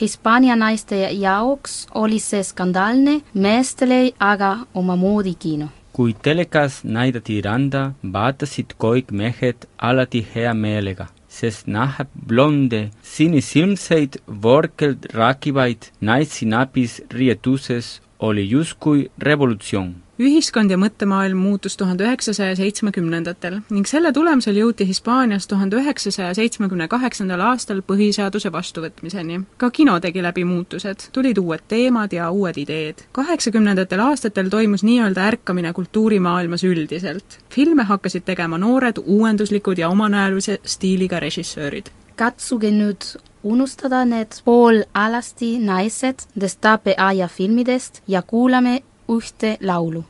Hispaania 0.00 0.56
naiste 0.56 0.96
jaoks 1.12 1.86
oli 1.94 2.18
see 2.18 2.42
skandaalne, 2.42 3.20
meestele 3.34 4.12
aga 4.18 4.56
omamoodi 4.74 5.34
kino. 5.34 5.68
Kui 5.94 6.14
telekas 6.26 6.80
näidati 6.96 7.40
randa, 7.46 7.82
vaatasid 8.16 8.74
kõik 8.82 9.12
mehed 9.20 9.66
alati 9.90 10.24
hea 10.34 10.54
meelega, 10.58 11.06
sest 11.28 11.68
näha 11.76 12.06
blonde, 12.30 12.88
sinisilmseid, 13.14 14.18
vorkelt 14.46 15.06
rääkivaid 15.14 15.90
naisi 16.00 16.50
napis 16.50 17.00
riietuses 17.18 18.00
oli 18.18 18.48
justkui 18.50 19.06
revolutsioon 19.28 20.03
ühiskond 20.18 20.70
ja 20.70 20.78
mõttemaailm 20.78 21.38
muutus 21.38 21.76
tuhande 21.76 22.04
üheksasaja 22.06 22.54
seitsmekümnendatel 22.56 23.58
ning 23.74 23.88
selle 23.90 24.12
tulemusel 24.14 24.54
jõuti 24.60 24.86
Hispaanias 24.86 25.48
tuhande 25.50 25.80
üheksasaja 25.80 26.34
seitsmekümne 26.38 26.86
kaheksandal 26.88 27.40
aastal 27.50 27.82
põhiseaduse 27.82 28.52
vastuvõtmiseni. 28.52 29.40
ka 29.56 29.70
kino 29.70 29.98
tegi 30.00 30.22
läbi 30.22 30.44
muutused, 30.44 31.08
tulid 31.12 31.38
uued 31.38 31.66
teemad 31.68 32.12
ja 32.12 32.30
uued 32.30 32.56
ideed. 32.56 33.04
kaheksakümnendatel 33.12 34.00
aastatel 34.00 34.48
toimus 34.48 34.84
nii-öelda 34.84 35.20
ärkamine 35.20 35.72
kultuurimaailmas 35.72 36.64
üldiselt. 36.64 37.38
filme 37.50 37.82
hakkasid 37.82 38.22
tegema 38.24 38.58
noored, 38.58 39.02
uuenduslikud 39.06 39.78
ja 39.78 39.88
omanäolise 39.88 40.58
stiiliga 40.64 41.20
režissöörid. 41.20 41.90
katsuge 42.16 42.70
nüüd 42.70 43.18
unustada 43.42 44.04
need 44.04 44.40
pool 44.44 44.82
alasti 44.94 45.58
naised 45.58 46.24
Destape 46.40 46.94
aia 46.98 47.28
filmidest 47.28 48.02
ja 48.08 48.22
kuulame 48.22 48.82
ühte 49.08 49.56
laulu. 49.60 50.04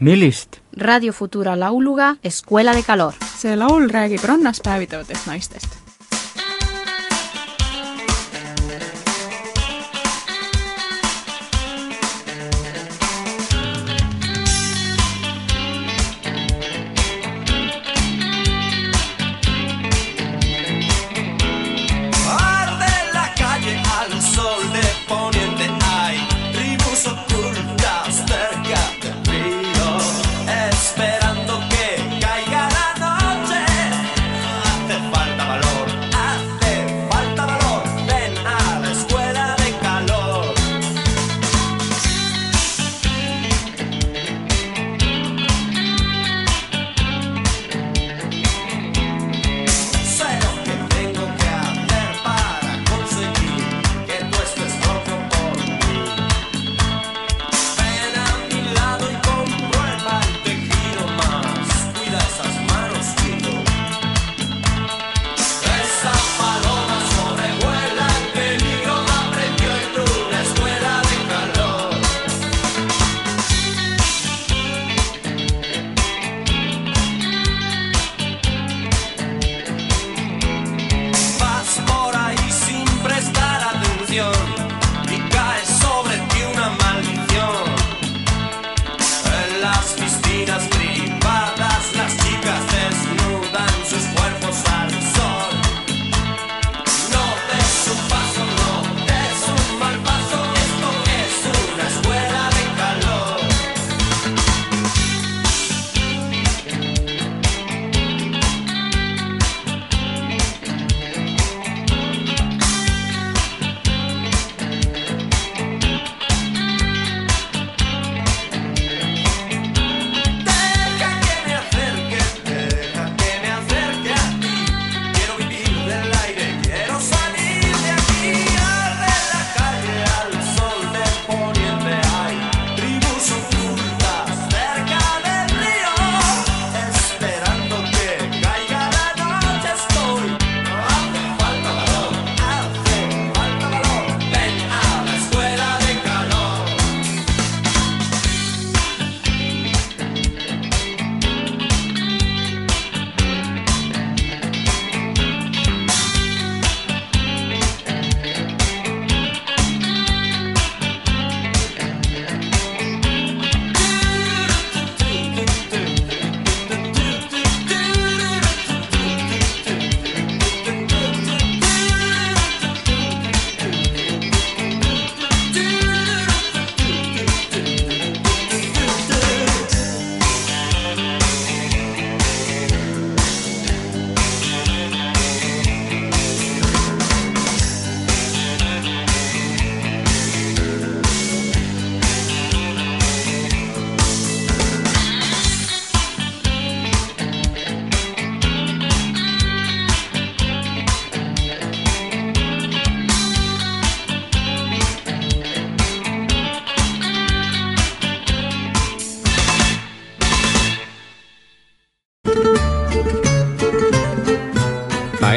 millist? 0.00 0.56
Radio 0.76 1.12
Futura 1.12 1.56
lauluga 1.60 2.16
Escuela 2.24 2.72
de 2.72 2.82
Calor. 2.82 3.14
see 3.38 3.56
laul 3.56 3.88
räägib 3.90 4.24
rannas 4.24 4.60
päevitavatest 4.64 5.26
naistest. 5.26 5.89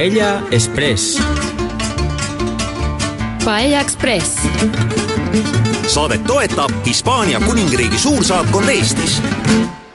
Paella 0.03 0.43
Express. 0.51 1.21
Paella 3.45 3.79
Express. 3.79 4.35
saadet 5.87 6.23
toetab 6.23 6.71
Hispaania 6.85 7.39
kuningriigi 7.39 7.97
suursaatkond 7.97 8.69
Eestis 8.69 9.23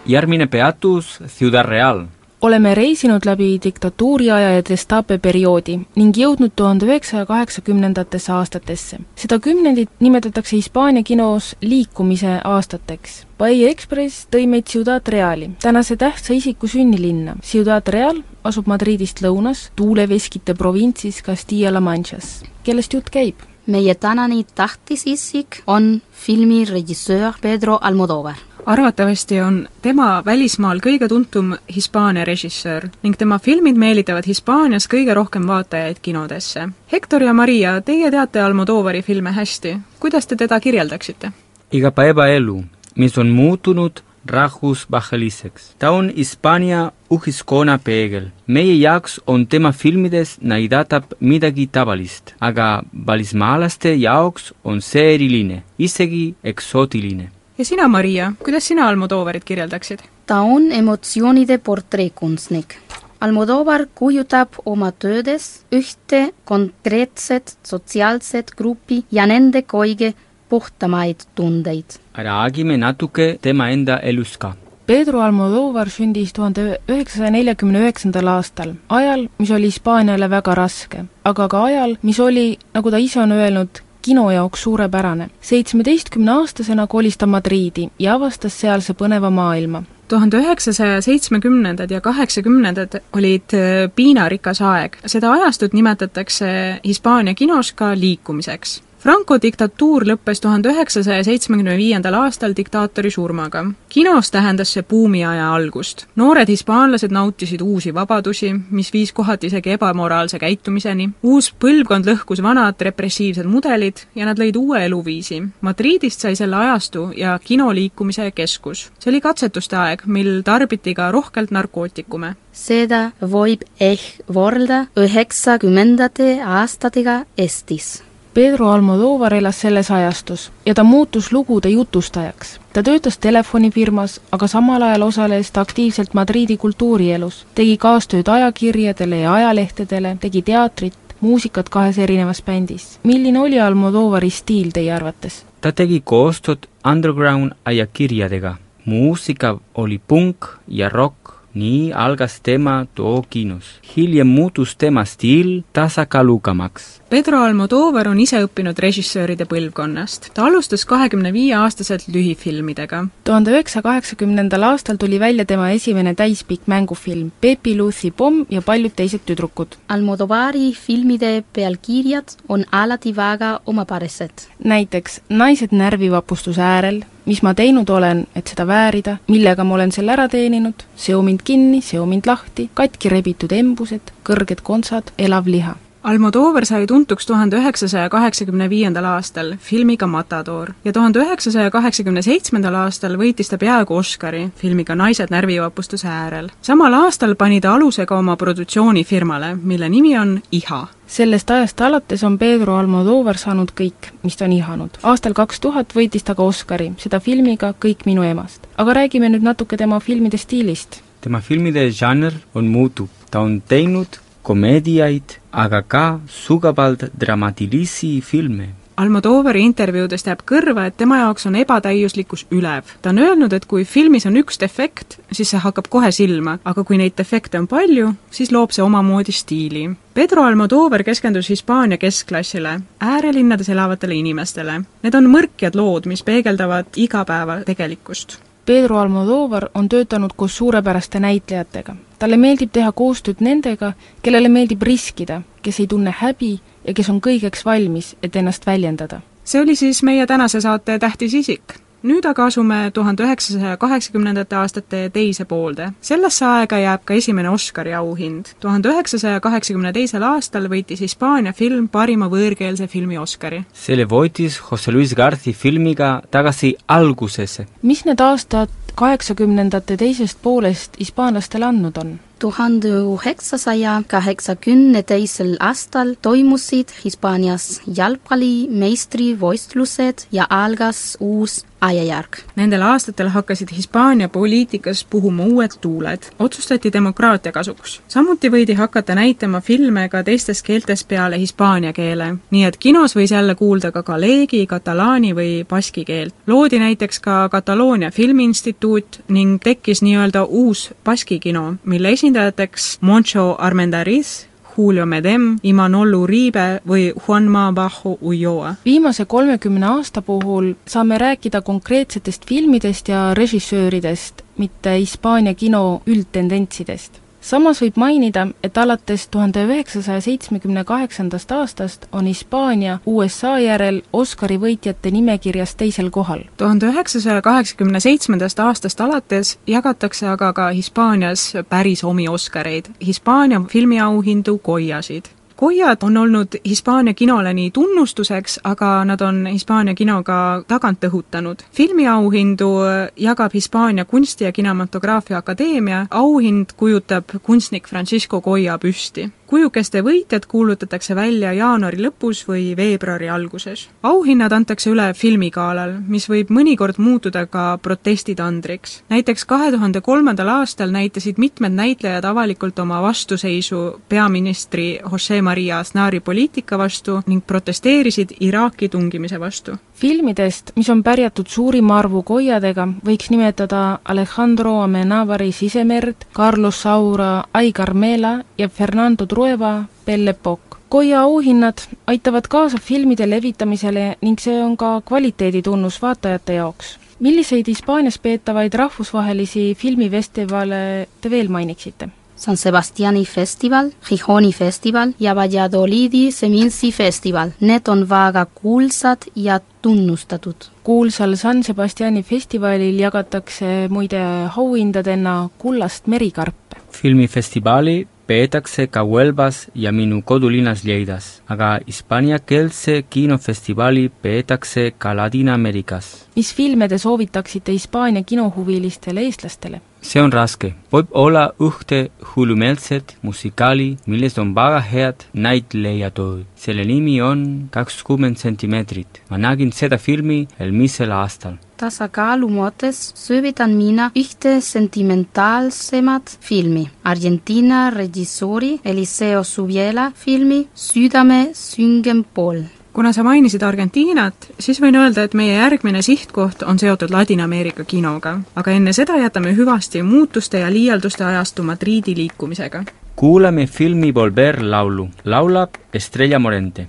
järgmine 0.06 0.46
peatus 0.46 1.18
Ciudad 1.26 1.66
Real. 1.66 2.06
Oleme 2.48 2.74
reisinud 2.74 3.26
läbi 3.28 3.58
diktatuuri 3.64 4.30
aja 4.30 4.52
ja 4.56 4.62
Destape 4.68 5.18
perioodi 5.18 5.74
ning 6.00 6.16
jõudnud 6.16 6.54
tuhande 6.56 6.86
üheksasaja 6.88 7.26
kaheksakümnendatesse 7.28 8.32
aastatesse. 8.32 8.98
seda 9.16 9.38
kümnendit 9.38 9.90
nimetatakse 10.00 10.56
Hispaania 10.56 11.02
kinos 11.02 11.56
liikumise 11.60 12.38
aastateks. 12.44 13.26
Paella 13.38 13.68
Express 13.68 14.24
tõi 14.32 14.46
meid 14.48 14.64
Ciudad 14.64 15.08
Reali, 15.08 15.50
tänase 15.62 15.96
tähtsa 15.96 16.34
isiku 16.34 16.66
sünnilinna. 16.66 17.36
Ciudad 17.42 17.88
Real 17.88 18.22
asub 18.44 18.66
Madridist 18.66 19.20
lõunas, 19.20 19.68
tuuleveskite 19.76 20.54
provintsis 20.54 21.22
Castilla-La 21.22 21.80
Manchas. 21.80 22.42
kellest 22.64 22.94
jutt 22.94 23.10
käib? 23.10 23.44
meie 23.66 23.94
tänane 23.94 24.44
tähtis 24.54 25.06
isik 25.06 25.62
on 25.66 26.02
filmirežissöör 26.12 27.32
Pedro 27.40 27.78
Almodovar. 27.80 28.36
Arvatavasti 28.68 29.40
on 29.40 29.62
tema 29.82 30.22
välismaal 30.24 30.80
kõige 30.84 31.08
tuntum 31.08 31.54
Hispaania 31.74 32.24
režissöör 32.28 32.90
ning 33.02 33.16
tema 33.16 33.38
filmid 33.40 33.78
meelitavad 33.80 34.26
Hispaanias 34.28 34.84
kõige 34.92 35.14
rohkem 35.16 35.46
vaatajaid 35.48 36.02
kinodesse. 36.04 36.68
Hector 36.92 37.24
ja 37.24 37.32
Maria, 37.32 37.78
teie 37.80 38.10
teate 38.10 38.42
Almodovari 38.44 39.02
filme 39.02 39.32
hästi. 39.32 39.78
kuidas 40.00 40.26
te 40.26 40.36
teda 40.36 40.60
kirjeldaksite? 40.60 41.32
igapäevaelu, 41.72 42.64
mis 42.96 43.18
on 43.18 43.28
muutunud 43.28 44.02
rahvusvaheliseks. 44.26 45.74
ta 45.78 45.90
on 45.90 46.12
Hispaania 46.16 46.92
ühiskonna 47.10 47.78
peegel. 47.84 48.28
meie 48.46 48.74
jaoks 48.74 49.20
on 49.26 49.46
tema 49.46 49.72
filmides 49.72 50.38
näidatab 50.40 51.04
midagi 51.20 51.66
tavalist, 51.66 52.34
aga 52.40 52.82
välismaalaste 53.06 53.94
jaoks 53.94 54.54
on 54.64 54.82
see 54.82 55.14
eriline, 55.14 55.62
isegi 55.78 56.34
eksootiline. 56.44 57.37
Ja 57.58 57.64
sina, 57.64 57.88
Maria, 57.88 58.32
kuidas 58.44 58.68
sina 58.68 58.88
Almodovarit 58.88 59.44
kirjeldaksid? 59.44 59.98
ta 60.26 60.40
on 60.40 60.72
emotsioonide 60.72 61.58
portreekunstnik. 61.58 62.76
Almodovar 63.20 63.86
kujutab 63.94 64.60
oma 64.66 64.92
töödes 64.92 65.64
ühte 65.74 66.32
konkreetset 66.44 67.56
sotsiaalset 67.66 68.52
gruppi 68.56 69.02
ja 69.10 69.26
nende 69.26 69.64
kõige 69.66 70.12
puhtamaid 70.48 71.26
tundeid. 71.34 71.98
räägime 72.14 72.76
natuke 72.76 73.38
tema 73.42 73.68
enda 73.70 73.98
elust 73.98 74.36
ka 74.36 74.54
Pedro 74.86 75.20
Almodovar 75.20 75.90
sündis 75.92 76.30
tuhande 76.32 76.78
üheksasaja 76.88 77.28
neljakümne 77.30 77.82
üheksandal 77.82 78.30
aastal, 78.32 78.70
ajal, 78.88 79.26
mis 79.38 79.50
oli 79.50 79.68
Hispaaniale 79.68 80.30
väga 80.30 80.54
raske, 80.54 81.02
aga 81.24 81.48
ka 81.48 81.64
ajal, 81.64 81.96
mis 82.02 82.20
oli, 82.24 82.58
nagu 82.72 82.90
ta 82.90 82.96
ise 82.96 83.20
on 83.20 83.34
öelnud, 83.36 83.82
kino 84.02 84.30
jaoks 84.30 84.62
suurepärane. 84.62 85.30
seitsmeteistkümneaastasena 85.40 86.86
kolis 86.86 87.16
ta 87.16 87.26
Madriidi 87.26 87.88
ja 87.98 88.14
avastas 88.14 88.60
sealse 88.60 88.92
põneva 88.92 89.30
maailma. 89.30 89.82
tuhande 90.08 90.36
üheksasaja 90.36 91.00
seitsmekümnendad 91.00 91.90
ja 91.90 92.00
kaheksakümnendad 92.00 93.00
olid 93.12 93.54
äh, 93.54 93.90
piinarikas 93.94 94.62
aeg. 94.62 94.96
seda 95.06 95.32
ajastut 95.32 95.72
nimetatakse 95.72 96.80
Hispaania 96.84 97.34
kinos 97.34 97.72
ka 97.72 97.94
liikumiseks 97.94 98.87
Franco 99.08 99.38
diktatuur 99.40 100.04
lõppes 100.04 100.42
tuhande 100.44 100.68
üheksasaja 100.68 101.22
seitsmekümne 101.24 101.78
viiendal 101.78 102.12
aastal 102.18 102.52
diktaatori 102.56 103.08
surmaga. 103.10 103.62
kinos 103.88 104.30
tähendas 104.30 104.72
see 104.74 104.82
buumiaja 104.82 105.46
algust. 105.54 106.04
noored 106.16 106.48
hispaanlased 106.48 107.14
nautisid 107.16 107.62
uusi 107.64 107.94
vabadusi, 107.94 108.50
mis 108.70 108.92
viis 108.92 109.12
kohati 109.12 109.46
isegi 109.46 109.70
ebamoraalse 109.70 110.38
käitumiseni. 110.38 111.08
uus 111.22 111.48
põlvkond 111.64 112.04
lõhkus 112.04 112.42
vanad 112.42 112.74
repressiivsed 112.80 113.48
mudelid 113.48 114.02
ja 114.14 114.26
nad 114.26 114.38
lõid 114.38 114.56
uue 114.60 114.84
eluviisi. 114.84 115.42
Madridist 115.60 116.20
sai 116.20 116.36
selle 116.36 116.56
ajastu 116.56 117.08
ja 117.16 117.38
kinoliikumise 117.44 118.30
keskus. 118.30 118.90
see 118.98 119.10
oli 119.10 119.20
katsetuste 119.20 119.76
aeg, 119.76 120.02
mil 120.04 120.42
tarbiti 120.42 120.94
ka 120.94 121.10
rohkelt 121.10 121.50
narkootikume 121.50 122.34
seda 122.52 123.12
võib 123.20 123.64
ehk 123.80 124.20
võrrelda 124.28 124.86
üheksakümnendate 124.98 126.42
aastatega 126.42 127.24
Eestis 127.38 128.07
Pedro 128.38 128.70
Almodovar 128.70 129.34
elas 129.34 129.60
selles 129.60 129.90
ajastus 129.90 130.52
ja 130.66 130.74
ta 130.74 130.84
muutus 130.84 131.32
lugude 131.32 131.68
jutustajaks. 131.68 132.60
ta 132.72 132.82
töötas 132.82 133.18
telefonifirmas, 133.18 134.20
aga 134.32 134.46
samal 134.46 134.82
ajal 134.82 135.02
osales 135.02 135.50
ta 135.50 135.60
aktiivselt 135.60 136.14
Madriidi 136.14 136.56
kultuurielus, 136.56 137.46
tegi 137.54 137.76
kaastööd 137.76 138.28
ajakirjadele 138.28 139.18
ja 139.20 139.32
ajalehtedele, 139.34 140.16
tegi 140.20 140.42
teatrit, 140.42 140.94
muusikat 141.20 141.68
kahes 141.68 141.98
erinevas 141.98 142.42
bändis. 142.42 142.98
milline 143.02 143.40
oli 143.40 143.60
Almodovari 143.60 144.30
stiil 144.30 144.70
teie 144.70 144.92
arvates? 144.92 145.44
ta 145.60 145.72
tegi 145.72 146.00
koostööd 146.04 146.68
underground 146.86 147.52
ajakirjadega. 147.64 148.54
muusika 148.84 149.58
oli 149.74 150.00
punk 150.08 150.46
ja 150.68 150.88
rock 150.88 151.34
nii 151.54 151.92
algas 151.92 152.40
tema 152.40 152.86
too 152.94 153.24
kinos. 153.30 153.64
hiljem 153.96 154.26
muutus 154.26 154.76
tema 154.76 155.04
stiil 155.04 155.62
tasakaalukamaks. 155.72 156.97
Pedro 157.08 157.38
Almodovar 157.40 158.04
on 158.10 158.18
ise 158.20 158.36
õppinud 158.44 158.76
režissööride 158.84 159.46
põlvkonnast. 159.48 160.26
ta 160.36 160.42
alustas 160.44 160.82
kahekümne 160.84 161.30
viie 161.32 161.54
aastaselt 161.56 162.04
lühifilmidega. 162.12 163.06
tuhande 163.24 163.50
üheksasaja 163.54 163.82
kaheksakümnendal 163.82 164.62
aastal 164.62 164.96
tuli 165.00 165.20
välja 165.20 165.44
tema 165.44 165.70
esimene 165.70 166.14
täispikk 166.14 166.66
mängufilm 166.66 167.30
Pepi 167.40 167.76
Lucy 167.78 168.10
pomm 168.10 168.44
ja 168.50 168.60
paljud 168.62 168.92
teised 168.92 169.24
tüdrukud. 169.24 169.78
Almodovari 169.88 170.74
filmide 170.74 171.44
pealkirjad 171.52 172.36
on 172.48 172.64
alati 172.72 173.16
väga 173.16 173.60
omapärased. 173.66 174.44
näiteks 174.64 175.20
Naised 175.28 175.72
närvivapustuse 175.72 176.62
äärel, 176.62 177.04
mis 177.24 177.42
ma 177.42 177.54
teinud 177.54 177.88
olen, 177.88 178.26
et 178.36 178.46
seda 178.48 178.66
väärida, 178.66 179.16
millega 179.28 179.64
ma 179.64 179.74
olen 179.74 179.92
selle 179.92 180.12
ära 180.12 180.28
teeninud, 180.28 180.84
seo 180.96 181.22
mind 181.22 181.40
kinni, 181.44 181.80
seo 181.80 182.06
mind 182.06 182.26
lahti, 182.26 182.70
katki 182.74 183.08
rebitud 183.08 183.52
embused, 183.52 184.12
kõrged 184.24 184.60
kontsad, 184.62 185.12
elav 185.18 185.46
liha. 185.46 185.76
Almodovar 186.08 186.64
sai 186.64 186.86
tuntuks 186.86 187.26
tuhande 187.26 187.58
üheksasaja 187.60 188.08
kaheksakümne 188.08 188.70
viiendal 188.70 189.04
aastal 189.04 189.50
filmiga 189.60 190.06
Matador 190.06 190.70
ja 190.84 190.92
tuhande 190.92 191.20
üheksasaja 191.20 191.70
kaheksakümne 191.70 192.22
seitsmendal 192.24 192.78
aastal 192.80 193.18
võitis 193.20 193.50
ta 193.50 193.58
peaaegu 193.60 193.96
Oscari 193.96 194.46
filmiga 194.56 194.94
Naised 194.96 195.28
närvivapustuse 195.28 196.08
äärel. 196.08 196.48
samal 196.62 196.94
aastal 196.96 197.34
pani 197.34 197.60
ta 197.60 197.74
aluse 197.74 198.06
ka 198.06 198.16
oma 198.18 198.36
produktsioonifirmale, 198.36 199.50
mille 199.62 199.88
nimi 199.88 200.18
on 200.18 200.40
Iha 200.52 200.86
sellest 201.06 201.50
ajast 201.50 201.80
alates 201.80 202.24
on 202.24 202.38
Pedro 202.38 202.76
Almodovar 202.76 203.36
saanud 203.36 203.74
kõik, 203.80 204.08
mis 204.22 204.36
ta 204.36 204.44
on 204.44 204.52
ihanud. 204.52 204.96
aastal 205.02 205.36
kaks 205.36 205.60
tuhat 205.60 205.92
võitis 205.92 206.24
ta 206.24 206.34
ka 206.34 206.42
Oscari, 206.42 206.92
seda 206.96 207.20
filmiga 207.20 207.74
Kõik 207.84 208.06
minu 208.06 208.22
emast. 208.22 208.64
aga 208.78 208.94
räägime 208.94 209.28
nüüd 209.28 209.44
natuke 209.44 209.76
tema 209.76 210.00
filmide 210.00 210.38
stiilist. 210.38 211.02
tema 211.20 211.40
filmide 211.40 211.90
žanr 211.90 212.32
on 212.54 212.64
muutub, 212.64 213.08
ta 213.30 213.40
on 213.40 213.60
teinud 213.60 214.18
komeediaid, 214.42 215.38
aga 215.52 215.82
ka 215.82 216.04
sügavalt 216.26 217.08
dramaatilisi 217.20 218.20
filme 218.20 218.74
Almodovari 218.98 219.60
intervjuudest 219.62 220.26
jääb 220.26 220.40
kõrva, 220.42 220.88
et 220.88 220.96
tema 220.98 221.20
jaoks 221.20 221.46
on 221.46 221.54
ebatäiuslikkus 221.60 222.48
ülev. 222.50 222.88
ta 223.02 223.12
on 223.12 223.18
öelnud, 223.22 223.52
et 223.52 223.66
kui 223.70 223.84
filmis 223.84 224.26
on 224.26 224.36
üks 224.40 224.58
defekt, 224.58 225.20
siis 225.30 225.52
see 225.52 225.60
hakkab 225.62 225.86
kohe 225.88 226.10
silma, 226.10 226.56
aga 226.64 226.82
kui 226.84 226.98
neid 226.98 227.14
defekte 227.14 227.60
on 227.60 227.68
palju, 227.70 228.08
siis 228.30 228.50
loob 228.50 228.74
see 228.74 228.82
omamoodi 228.82 229.32
stiili. 229.32 229.84
Pedro 230.14 230.42
Almodovar 230.42 231.04
keskendus 231.06 231.48
Hispaania 231.48 231.98
keskklassile, 231.98 232.80
äärelinnades 233.00 233.68
elavatele 233.68 234.18
inimestele. 234.18 234.80
Need 235.02 235.14
on 235.14 235.30
mõrkjad 235.30 235.78
lood, 235.78 236.10
mis 236.10 236.26
peegeldavad 236.26 236.90
igapäeva 236.96 237.60
tegelikkust 237.70 238.40
Pedro 238.68 238.98
Almodovar 238.98 239.70
on 239.74 239.88
töötanud 239.88 240.30
koos 240.36 240.56
suurepäraste 240.56 241.20
näitlejatega. 241.20 241.94
talle 242.18 242.36
meeldib 242.36 242.68
teha 242.72 242.92
koostööd 242.92 243.40
nendega, 243.40 243.92
kellele 244.22 244.48
meeldib 244.48 244.82
riskida, 244.82 245.40
kes 245.62 245.80
ei 245.80 245.86
tunne 245.86 246.12
häbi 246.18 246.50
ja 246.84 246.94
kes 246.94 247.08
on 247.08 247.22
kõigeks 247.26 247.64
valmis, 247.64 248.16
et 248.22 248.36
ennast 248.36 248.66
väljendada. 248.66 249.20
see 249.44 249.60
oli 249.60 249.76
siis 249.76 250.02
meie 250.02 250.26
tänase 250.26 250.60
saate 250.60 250.98
tähtis 250.98 251.34
isik. 251.34 251.74
Nüüd 252.02 252.26
aga 252.30 252.44
asume 252.46 252.90
tuhande 252.94 253.22
üheksasaja 253.26 253.76
kaheksakümnendate 253.76 254.56
aastate 254.56 255.10
teise 255.10 255.44
poolde. 255.44 255.92
sellesse 256.00 256.46
aega 256.46 256.78
jääb 256.78 257.00
ka 257.04 257.14
esimene 257.14 257.50
Oscari 257.50 257.94
auhind. 257.94 258.44
tuhande 258.60 258.88
üheksasaja 258.88 259.40
kaheksakümne 259.40 259.92
teisel 259.92 260.22
aastal 260.22 260.68
võitis 260.70 261.00
Hispaania 261.00 261.52
film 261.52 261.88
parima 261.88 262.28
võõrkeelse 262.28 262.86
filmi 262.86 263.18
Oscari. 263.18 263.64
selle 263.72 264.04
võitis 264.04 264.60
Jose 264.70 264.92
Luis 264.92 265.14
Garci 265.14 265.52
filmiga 265.52 266.22
Tagasi 266.30 266.76
algusesse. 266.88 267.66
mis 267.82 268.04
need 268.04 268.20
aastad 268.20 268.68
kaheksakümnendate 268.94 269.96
teisest 269.96 270.38
poolest 270.42 270.96
hispaanlastele 271.00 271.64
andnud 271.64 271.96
on? 271.96 272.20
tuhande 272.38 272.88
üheksasaja 272.88 274.02
kaheksakümne 274.06 275.02
teisel 275.02 275.56
aastal 275.60 276.14
toimusid 276.22 276.88
Hispaanias 277.04 277.80
jalgpallimeistrivõistlused 277.96 280.26
ja 280.32 280.46
algas 280.50 281.16
uus 281.20 281.64
ajajärk. 281.80 282.38
Nendel 282.56 282.82
aastatel 282.82 283.28
hakkasid 283.28 283.68
Hispaania 283.76 284.28
poliitikas 284.28 285.06
puhuma 285.10 285.44
uued 285.44 285.70
tuuled. 285.80 286.18
otsustati 286.38 286.92
demokraatia 286.92 287.52
kasuks. 287.52 288.02
samuti 288.08 288.48
võidi 288.48 288.74
hakata 288.74 289.14
näitama 289.14 289.60
filme 289.60 290.08
ka 290.08 290.22
teistes 290.22 290.62
keeltes 290.62 291.04
peale 291.04 291.38
hispaania 291.38 291.92
keele. 291.92 292.34
nii 292.50 292.64
et 292.64 292.76
kinos 292.76 293.16
võis 293.16 293.32
jälle 293.32 293.54
kuulda 293.54 293.92
ka 293.92 294.02
galeegi, 294.02 294.66
katalaani 294.66 295.34
või 295.34 295.64
baski 295.68 296.04
keelt. 296.04 296.34
loodi 296.46 296.78
näiteks 296.78 297.20
ka 297.20 297.48
Kataloonia 297.48 298.10
Filmiinstituut 298.10 299.20
ning 299.28 299.62
tekkis 299.62 300.02
nii-öelda 300.02 300.44
uus 300.44 300.90
baski 301.04 301.38
kino, 301.38 301.74
mille 301.84 302.08
esindajateks 302.08 302.98
Moncho 303.00 303.56
Armendariz, 303.58 304.46
Julio 304.78 305.06
Medem, 305.06 305.58
Imanol 305.62 306.14
Uribe 306.14 306.80
või 306.86 307.10
Juanma 307.10 307.72
Bajo 307.72 308.16
Ulloa. 308.20 308.74
viimase 308.84 309.24
kolmekümne 309.24 309.86
aasta 309.86 310.22
puhul 310.22 310.74
saame 310.86 311.18
rääkida 311.18 311.62
konkreetsetest 311.62 312.46
filmidest 312.46 313.08
ja 313.08 313.34
režissööridest, 313.34 314.42
mitte 314.56 314.98
Hispaania 314.98 315.54
kino 315.54 316.02
üldtendentsidest 316.06 317.27
samas 317.48 317.80
võib 317.82 317.96
mainida, 317.96 318.46
et 318.62 318.76
alates 318.78 319.28
tuhande 319.32 319.64
üheksasaja 319.64 320.20
seitsmekümne 320.24 320.84
kaheksandast 320.84 321.52
aastast 321.52 322.06
on 322.12 322.26
Hispaania 322.28 322.98
USA 323.06 323.56
järel 323.62 324.02
Oscari 324.12 324.58
võitjate 324.60 325.12
nimekirjas 325.14 325.74
teisel 325.80 326.10
kohal. 326.10 326.44
tuhande 326.56 326.92
üheksasaja 326.92 327.42
kaheksakümne 327.42 328.00
seitsmendast 328.00 328.60
aastast 328.60 329.00
alates 329.00 329.56
jagatakse 329.66 330.28
aga 330.28 330.52
ka 330.52 330.68
Hispaanias 330.68 331.52
päris 331.68 332.04
omi 332.04 332.28
Oscareid, 332.28 332.92
Hispaania 333.06 333.60
filmiauhindu 333.72 334.58
Goyasid 334.58 335.37
Goyad 335.58 336.02
on 336.02 336.16
olnud 336.16 336.48
Hispaania 336.68 337.14
kinole 337.14 337.54
nii 337.54 337.70
tunnustuseks, 337.70 338.60
aga 338.64 339.04
nad 339.04 339.20
on 339.20 339.46
Hispaania 339.46 339.94
kino 339.94 340.22
ka 340.22 340.62
tagant 340.68 341.04
õhutanud. 341.04 341.56
filmiauhindu 341.72 342.68
jagab 343.16 343.54
Hispaania 343.54 344.04
Kunsti- 344.04 344.44
ja 344.44 344.52
Kinematograafia 344.52 345.38
Akadeemia, 345.38 346.06
auhind 346.10 346.66
kujutab 346.76 347.24
kunstnik 347.42 347.88
Francisco 347.88 348.40
Goya 348.40 348.78
püsti 348.78 349.30
kujukeste 349.48 350.02
võitjad 350.04 350.44
kuulutatakse 350.48 351.14
välja 351.16 351.54
jaanuari 351.56 352.02
lõpus 352.04 352.42
või 352.48 352.76
veebruari 352.76 353.28
alguses. 353.32 353.88
auhinnad 354.02 354.52
antakse 354.52 354.90
üle 354.90 355.06
filmigalal, 355.16 355.94
mis 356.08 356.28
võib 356.28 356.52
mõnikord 356.52 356.98
muutuda 356.98 357.46
ka 357.46 357.78
protestitandriks. 357.82 359.02
näiteks 359.08 359.44
kahe 359.44 359.70
tuhande 359.72 360.00
kolmandal 360.00 360.48
aastal 360.48 360.92
näitasid 360.92 361.38
mitmed 361.38 361.72
näitlejad 361.72 362.24
avalikult 362.24 362.78
oma 362.78 363.02
vastuseisu 363.02 364.00
peaministri 364.08 365.00
Jose 365.12 365.42
Maria 365.42 365.78
Aznari 365.78 366.20
poliitika 366.20 366.78
vastu 366.78 367.22
ning 367.26 367.46
protesteerisid 367.46 368.36
Iraaki 368.40 368.88
tungimise 368.88 369.40
vastu. 369.40 369.78
Filmidest, 369.98 370.70
mis 370.76 370.88
on 370.90 371.02
pärjatud 371.02 371.48
suurima 371.50 371.98
arvu 371.98 372.22
koiadega, 372.22 372.86
võiks 373.06 373.32
nimetada 373.34 373.98
Alejandro 374.04 374.76
Amenavari 374.84 375.50
Sisemerd, 375.52 376.28
Carlos 376.34 376.82
Saura 376.82 377.44
Ai 377.54 377.72
Carmela 377.72 378.38
ja 378.58 378.68
Fernando 378.68 379.26
Trueba 379.26 379.84
Belle 380.06 380.30
Epoque. 380.30 380.78
Koia 380.88 381.20
auhinnad 381.20 381.82
aitavad 382.06 382.46
kaasa 382.48 382.78
filmide 382.80 383.26
levitamisele 383.30 384.14
ning 384.22 384.40
see 384.40 384.62
on 384.64 384.76
ka 384.76 385.00
kvaliteeditunnus 385.04 386.00
vaatajate 386.02 386.54
jaoks. 386.54 386.98
milliseid 387.20 387.66
Hispaanias 387.66 388.18
peetavaid 388.18 388.74
rahvusvahelisi 388.74 389.74
filmifestivale 389.74 391.08
te 391.20 391.30
veel 391.30 391.48
mainiksite? 391.48 392.08
San 392.38 392.56
Sebastiani 392.56 393.24
festival, 393.26 393.90
Gijoni 394.08 394.52
festival 394.52 395.12
ja 395.20 395.34
Valladolidi 395.34 396.30
Seminci 396.32 396.92
festival. 396.92 397.50
Need 397.60 397.88
on 397.88 398.08
väga 398.08 398.46
kuulsad 398.54 399.26
ja 399.34 399.60
tunnustatud. 399.88 400.68
kuulsal 400.84 401.36
San 401.36 401.62
Sebastiani 401.64 402.22
festivalil 402.22 402.98
jagatakse 403.00 403.88
muide 403.88 404.20
auhindadena 404.56 405.48
kullast 405.58 406.06
merikarpe. 406.06 406.76
filmifestivali 406.92 408.08
peetakse 408.26 408.86
ka 408.86 409.04
Huelvas 409.04 409.68
ja 409.74 409.92
minu 409.92 410.22
kodulinnas 410.22 410.84
Lleidas, 410.84 411.42
aga 411.48 411.78
hispaaniakeelse 411.86 413.02
kinofestivali 413.10 414.10
peetakse 414.22 414.90
ka 414.98 415.14
Ladina-Ameerikas. 415.16 416.28
mis 416.36 416.54
filme 416.54 416.88
te 416.88 416.98
soovitaksite 416.98 417.72
Hispaania 417.72 418.22
kinohuvilistele 418.22 419.20
eestlastele? 419.20 419.80
See 420.00 420.22
on 420.22 420.32
raske, 420.32 420.72
võib 420.92 421.12
olla 421.12 421.48
ühte 421.60 422.08
hullumeelset 422.32 423.16
musikaali, 423.22 423.96
milles 424.06 424.38
on 424.38 424.54
väga 424.54 424.80
head 424.80 425.24
näitlejad. 425.34 426.18
selle 426.56 426.84
nimi 426.84 427.20
on 427.22 427.68
kakskümmend 427.70 428.38
sentimeetrit. 428.38 429.22
ma 429.30 429.38
nägin 429.38 429.72
seda 429.72 429.98
filmi 429.98 430.46
eelmisel 430.60 431.12
aastal. 431.12 431.58
tasakaalu 431.76 432.48
mõttes 432.48 433.12
soovitan 433.14 433.76
mina 433.76 434.10
ühte 434.14 434.60
sentimentaalsemat 434.60 436.38
filmi. 436.40 436.90
Argentiina 437.04 437.90
režissööri 437.90 438.80
Eliseo 438.84 439.44
Subiela 439.44 440.12
filmi 440.14 440.66
Südame 440.74 441.50
süngem 441.54 442.24
pool 442.34 442.77
kuna 442.98 443.12
sa 443.12 443.22
mainisid 443.22 443.62
Argentiinat, 443.62 444.48
siis 444.58 444.80
võin 444.82 444.96
öelda, 444.98 445.22
et 445.28 445.34
meie 445.38 445.52
järgmine 445.54 446.00
sihtkoht 446.02 446.64
on 446.66 446.80
seotud 446.82 447.12
Ladina-Ameerika 447.14 447.84
kinoga. 447.86 448.32
aga 448.58 448.72
enne 448.74 448.92
seda 448.92 449.14
jätame 449.20 449.52
hüvasti 449.54 450.02
muutuste 450.02 450.58
ja 450.58 450.70
liialduste 450.72 451.24
ajastu 451.24 451.62
Madriidi 451.62 452.16
liikumisega. 452.16 452.84
kuulame 453.16 453.66
filmi 453.66 454.14
Volver 454.14 454.58
laulu, 454.62 455.08
laulab 455.24 455.70
Estrella 455.94 456.38
Morente. 456.38 456.86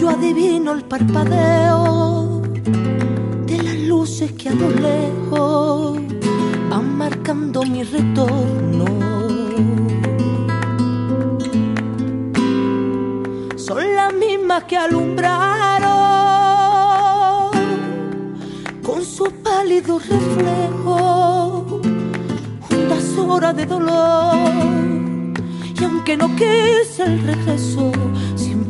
Yo 0.00 0.08
adivino 0.08 0.74
el 0.74 0.84
parpadeo 0.84 2.42
de 3.46 3.62
las 3.64 3.78
luces 3.88 4.30
que 4.32 4.48
a 4.48 4.54
lo 4.54 4.70
lejos 4.70 5.29
marcando 7.40 7.62
mi 7.62 7.82
retorno. 7.82 8.84
Son 13.56 13.94
las 13.94 14.12
mismas 14.14 14.64
que 14.64 14.76
alumbraron 14.76 15.90
con 18.82 19.04
su 19.04 19.24
pálido 19.42 19.98
reflejo 19.98 21.80
juntas 22.68 23.18
horas 23.18 23.56
de 23.56 23.66
dolor. 23.66 24.36
Y 25.80 25.84
aunque 25.84 26.16
no 26.16 26.28
quise 26.36 27.04
el 27.04 27.22
regreso, 27.22 27.92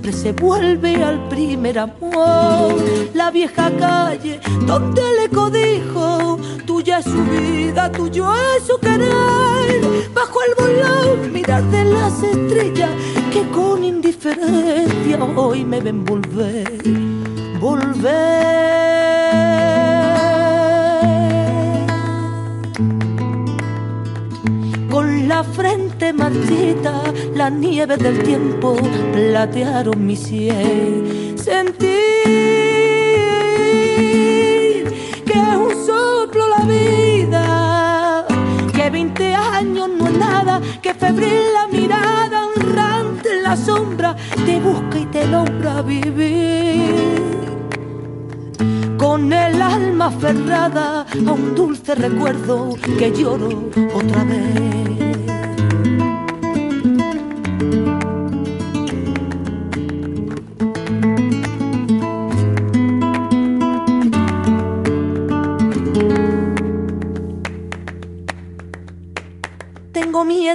siempre 0.00 0.12
se 0.12 0.32
vuelve 0.32 1.02
al 1.02 1.28
primer 1.28 1.78
amor. 1.78 2.74
La 3.12 3.30
vieja 3.30 3.70
calle 3.78 4.40
donde 4.66 5.02
le 5.20 5.28
codijo, 5.28 6.38
tuya 6.66 7.00
es 7.00 7.04
su 7.04 7.22
vida, 7.24 7.92
tuyo 7.92 8.32
es 8.56 8.66
su 8.66 8.78
querer. 8.78 10.08
Bajo 10.14 10.38
el 10.42 10.54
volón, 10.56 11.32
mirar 11.32 11.64
de 11.64 11.84
las 11.84 12.22
estrellas 12.22 12.90
que 13.30 13.46
con 13.50 13.84
indiferencia 13.84 15.22
hoy 15.36 15.64
me 15.64 15.80
ven 15.80 16.04
volver, 16.04 16.82
volver. 17.60 18.99
Frente 25.44 26.12
marchita, 26.12 27.02
la 27.34 27.50
nieve 27.50 27.96
del 27.96 28.22
tiempo 28.22 28.76
platearon 29.12 30.06
mi 30.06 30.16
cielo. 30.16 31.36
Sentí 31.36 31.86
que 35.24 35.32
es 35.32 35.56
un 35.56 35.86
soplo 35.86 36.44
la 36.48 36.64
vida, 36.64 38.26
que 38.74 38.90
20 38.90 39.34
años 39.34 39.88
no 39.98 40.08
es 40.08 40.18
nada, 40.18 40.60
que 40.82 40.94
febril 40.94 41.40
la 41.54 41.68
mirada 41.68 42.46
honrante 42.46 43.36
en 43.36 43.42
la 43.42 43.56
sombra 43.56 44.16
te 44.44 44.60
busca 44.60 44.98
y 44.98 45.06
te 45.06 45.26
logra 45.26 45.82
vivir 45.82 47.20
con 48.98 49.32
el 49.32 49.62
alma 49.62 50.06
aferrada 50.06 51.06
a 51.26 51.32
un 51.32 51.54
dulce 51.54 51.94
recuerdo 51.94 52.76
que 52.98 53.10
lloro 53.10 53.70
otra 53.94 54.24
vez. 54.24 54.69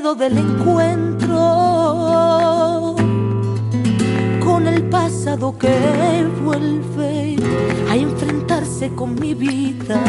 Miedo 0.06 0.14
del 0.14 0.38
encuentro 0.38 1.36
con 4.40 4.68
el 4.68 4.88
pasado 4.88 5.58
que 5.58 6.28
vuelve 6.44 7.38
a 7.90 7.96
enfrentarse 7.96 8.94
con 8.94 9.16
mi 9.16 9.34
vida. 9.34 10.04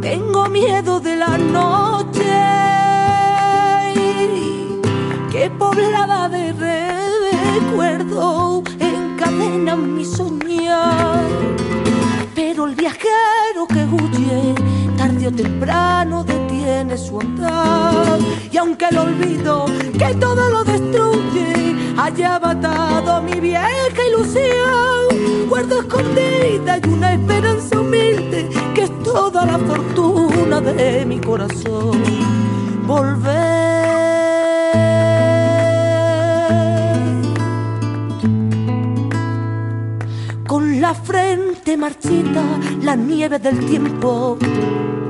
Tengo 0.00 0.48
miedo 0.48 0.98
de 0.98 1.16
la 1.16 1.36
noche 1.36 2.32
que 5.30 5.50
poblada 5.58 6.30
de 6.30 6.54
recuerdo 6.54 8.62
encadena 8.80 9.76
mi 9.76 10.06
soñar. 10.06 11.26
Pero 12.34 12.66
el 12.66 12.74
viajero 12.74 13.01
temprano 15.34 16.24
detiene 16.24 16.96
su 16.96 17.18
andar. 17.20 18.18
Y 18.50 18.56
aunque 18.56 18.86
el 18.86 18.98
olvido 18.98 19.66
que 19.98 20.14
todo 20.14 20.50
lo 20.50 20.64
destruye 20.64 21.76
haya 21.96 22.38
matado 22.38 23.22
mi 23.22 23.40
vieja 23.40 24.06
ilusión, 24.08 25.48
guardo 25.48 25.80
escondida 25.80 26.78
y 26.78 26.88
una 26.88 27.14
esperanza 27.14 27.80
humilde 27.80 28.48
que 28.74 28.82
es 28.82 29.02
toda 29.02 29.44
la 29.46 29.58
fortuna 29.58 30.60
de 30.60 31.04
mi 31.06 31.18
corazón. 31.20 32.02
Volver 32.86 33.72
con 40.46 40.80
la 40.80 40.94
frente 40.94 41.76
marchita, 41.76 42.42
la 42.82 42.96
nieve 42.96 43.38
del 43.38 43.64
tiempo 43.64 44.36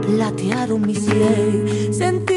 platearon 0.03 0.83
mi 0.83 0.95
cielo. 0.95 1.67
Sentir 1.93 2.37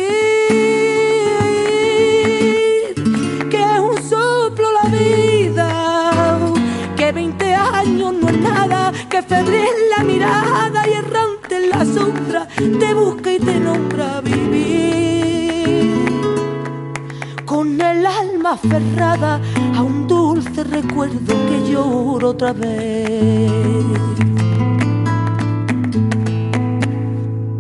que 3.50 3.58
es 3.58 3.80
un 3.80 3.98
soplo 4.10 4.68
la 4.72 4.90
vida, 4.90 6.40
que 6.96 7.12
20 7.12 7.54
años 7.54 8.14
no 8.22 8.30
es 8.30 8.40
nada, 8.40 8.92
que 9.10 9.22
febril 9.22 9.76
la 9.98 10.04
mirada 10.04 10.88
y 10.88 10.94
errante 10.94 11.58
en 11.58 11.70
la 11.70 11.86
sombra 11.86 12.48
te 12.56 12.94
busca 12.94 13.32
y 13.34 13.40
te 13.40 13.60
nombra 13.60 14.22
vivir 14.22 14.56
con 17.46 17.80
el 17.80 18.06
alma 18.06 18.52
aferrada 18.54 19.40
a 19.76 19.82
un 19.82 20.08
dulce 20.08 20.64
recuerdo 20.64 21.34
que 21.48 21.72
lloro 21.72 22.30
otra 22.30 22.54
vez. 22.54 24.25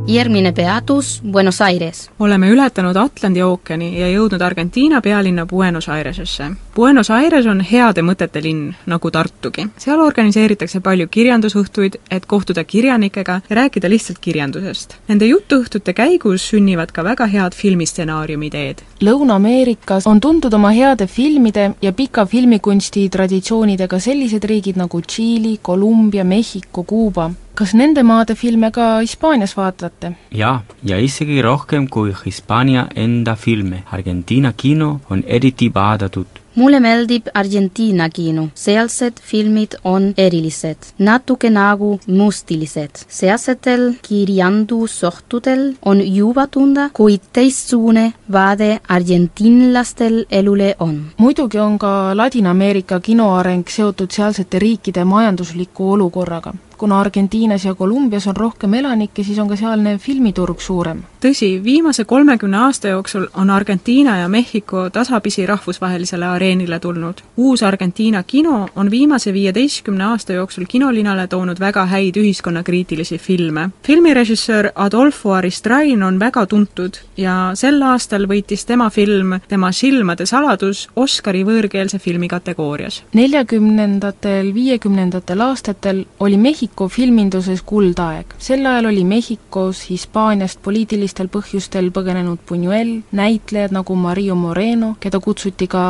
Järgmine 0.08 0.52
peatus 0.52 1.22
Buenos 1.32 1.62
Aires. 1.62 2.10
oleme 2.20 2.50
ületanud 2.50 2.96
Atlandi 2.96 3.42
ookeani 3.44 4.00
ja 4.00 4.08
jõudnud 4.08 4.42
Argentiina 4.42 5.02
pealinna 5.02 5.46
Buenos 5.46 5.90
Airesesse. 5.90 6.52
Buenos 6.76 7.10
Aires 7.10 7.46
on 7.48 7.62
heade 7.64 8.02
mõtete 8.04 8.42
linn, 8.44 8.74
nagu 8.92 9.08
Tartugi. 9.12 9.64
seal 9.80 10.02
organiseeritakse 10.04 10.82
palju 10.84 11.08
kirjandusõhtuid, 11.08 11.96
et 12.12 12.26
kohtuda 12.28 12.66
kirjanikega 12.68 13.38
ja 13.50 13.56
rääkida 13.56 13.88
lihtsalt 13.90 14.20
kirjandusest. 14.20 14.98
Nende 15.08 15.30
jutuõhtute 15.30 15.94
käigus 15.96 16.50
sünnivad 16.50 16.92
ka 16.92 17.04
väga 17.08 17.30
head 17.32 17.56
filmistsenaariumi 17.56 18.52
ideed. 18.52 18.84
Lõuna-Ameerikas 19.00 20.04
on 20.12 20.20
tuntud 20.20 20.54
oma 20.54 20.74
heade 20.76 21.08
filmide 21.08 21.72
ja 21.82 21.94
pika 21.94 22.26
filmikunsti 22.26 23.08
traditsioonidega 23.10 24.00
sellised 24.00 24.44
riigid 24.44 24.76
nagu 24.76 25.02
Tšiili, 25.02 25.60
Kolumbia, 25.62 26.24
Mehhiko, 26.24 26.84
Kuuba. 26.84 27.32
kas 27.56 27.74
nende 27.74 28.04
maade 28.04 28.36
filme 28.36 28.72
ka 28.72 29.00
Hispaanias 29.00 29.56
vaatate? 29.58 30.12
jaa, 30.32 30.62
ja 30.84 30.98
isegi 31.00 31.42
rohkem 31.42 31.88
kui 31.88 32.12
Hispaania 32.26 32.88
enda 32.96 33.36
filme. 33.36 33.84
Argentiina 33.92 34.54
kino 34.58 35.00
on 35.10 35.24
eriti 35.26 35.72
vaadatud. 35.74 36.28
Mulle 36.56 36.80
meeldib 36.80 37.28
Argentiina 37.34 38.10
kino, 38.10 38.48
sealsed 38.56 39.20
filmid 39.22 39.76
on 39.84 40.14
erilised, 40.18 40.92
natuke 40.98 41.50
nagu 41.50 42.00
mustilised. 42.08 43.06
sealsetel 43.08 43.94
kirjandusohtudel 44.02 45.74
on 45.86 46.02
juba 46.16 46.48
tunda, 46.48 46.90
kui 46.94 47.20
teistsugune 47.34 48.14
vaade 48.32 48.80
argentiinlastel 48.88 50.26
elule 50.32 50.76
on. 50.80 51.02
muidugi 51.18 51.60
on 51.60 51.80
ka 51.80 52.14
Ladina-Ameerika 52.16 53.00
kino 53.00 53.34
areng 53.36 53.68
seotud 53.70 54.12
sealsete 54.12 54.60
riikide 54.60 55.04
majandusliku 55.04 55.92
olukorraga. 55.92 56.54
Kuna 56.86 57.00
Argentiinas 57.00 57.66
ja 57.66 57.76
Kolumbias 57.76 58.28
on 58.28 58.36
rohkem 58.36 58.74
elanikke, 58.74 59.24
siis 59.24 59.40
on 59.40 59.48
ka 59.50 59.56
sealne 59.58 59.98
filmiturg 59.98 60.60
suurem. 60.62 61.00
tõsi, 61.24 61.64
viimase 61.64 62.04
kolmekümne 62.06 62.58
aasta 62.58 62.88
jooksul 62.88 63.26
on 63.34 63.50
Argentiina 63.50 64.18
ja 64.20 64.28
Mehhiko 64.30 64.90
tasapisi 64.90 65.46
rahvusvahelisele 65.46 66.26
areenile 66.26 66.80
tulnud. 66.80 67.24
uus 67.38 67.64
Argentiina 67.64 68.24
kino 68.24 68.68
on 68.76 68.92
viimase 68.92 69.34
viieteistkümne 69.34 70.04
aasta 70.04 70.34
jooksul 70.34 70.66
kinolinale 70.68 71.28
toonud 71.28 71.60
väga 71.60 71.86
häid 71.86 72.20
ühiskonnakriitilisi 72.22 73.18
filme. 73.18 73.70
filmirežissöör 73.88 74.70
Adolfo 74.76 75.32
Aristrain 75.32 76.04
on 76.04 76.20
väga 76.20 76.46
tuntud 76.46 76.94
ja 77.18 77.52
sel 77.54 77.82
aastal 77.82 78.28
võitis 78.28 78.66
tema 78.66 78.90
film 78.90 79.40
Tema 79.48 79.72
silmade 79.72 80.26
saladus 80.26 80.90
Oscari 80.96 81.44
võõrkeelse 81.44 82.00
filmi 82.00 82.28
kategoorias. 82.28 83.04
neljakümnendatel, 83.14 84.54
viiekümnendatel 84.54 85.42
aastatel 85.42 86.06
oli 86.20 86.38
Mehhiko 86.38 86.75
filminduses 86.92 87.62
kuldaeg. 87.66 88.34
sel 88.38 88.66
ajal 88.66 88.90
oli 88.92 89.04
Mehhikos 89.08 89.86
Hispaaniast 89.90 90.60
poliitilistel 90.62 91.30
põhjustel 91.32 91.88
põgenenud 91.96 92.42
Buñuel, 92.50 92.92
näitlejad 93.16 93.72
nagu 93.72 93.96
Mario 93.96 94.36
Moreno, 94.36 94.96
keda 95.00 95.20
kutsuti 95.24 95.68
ka 95.72 95.86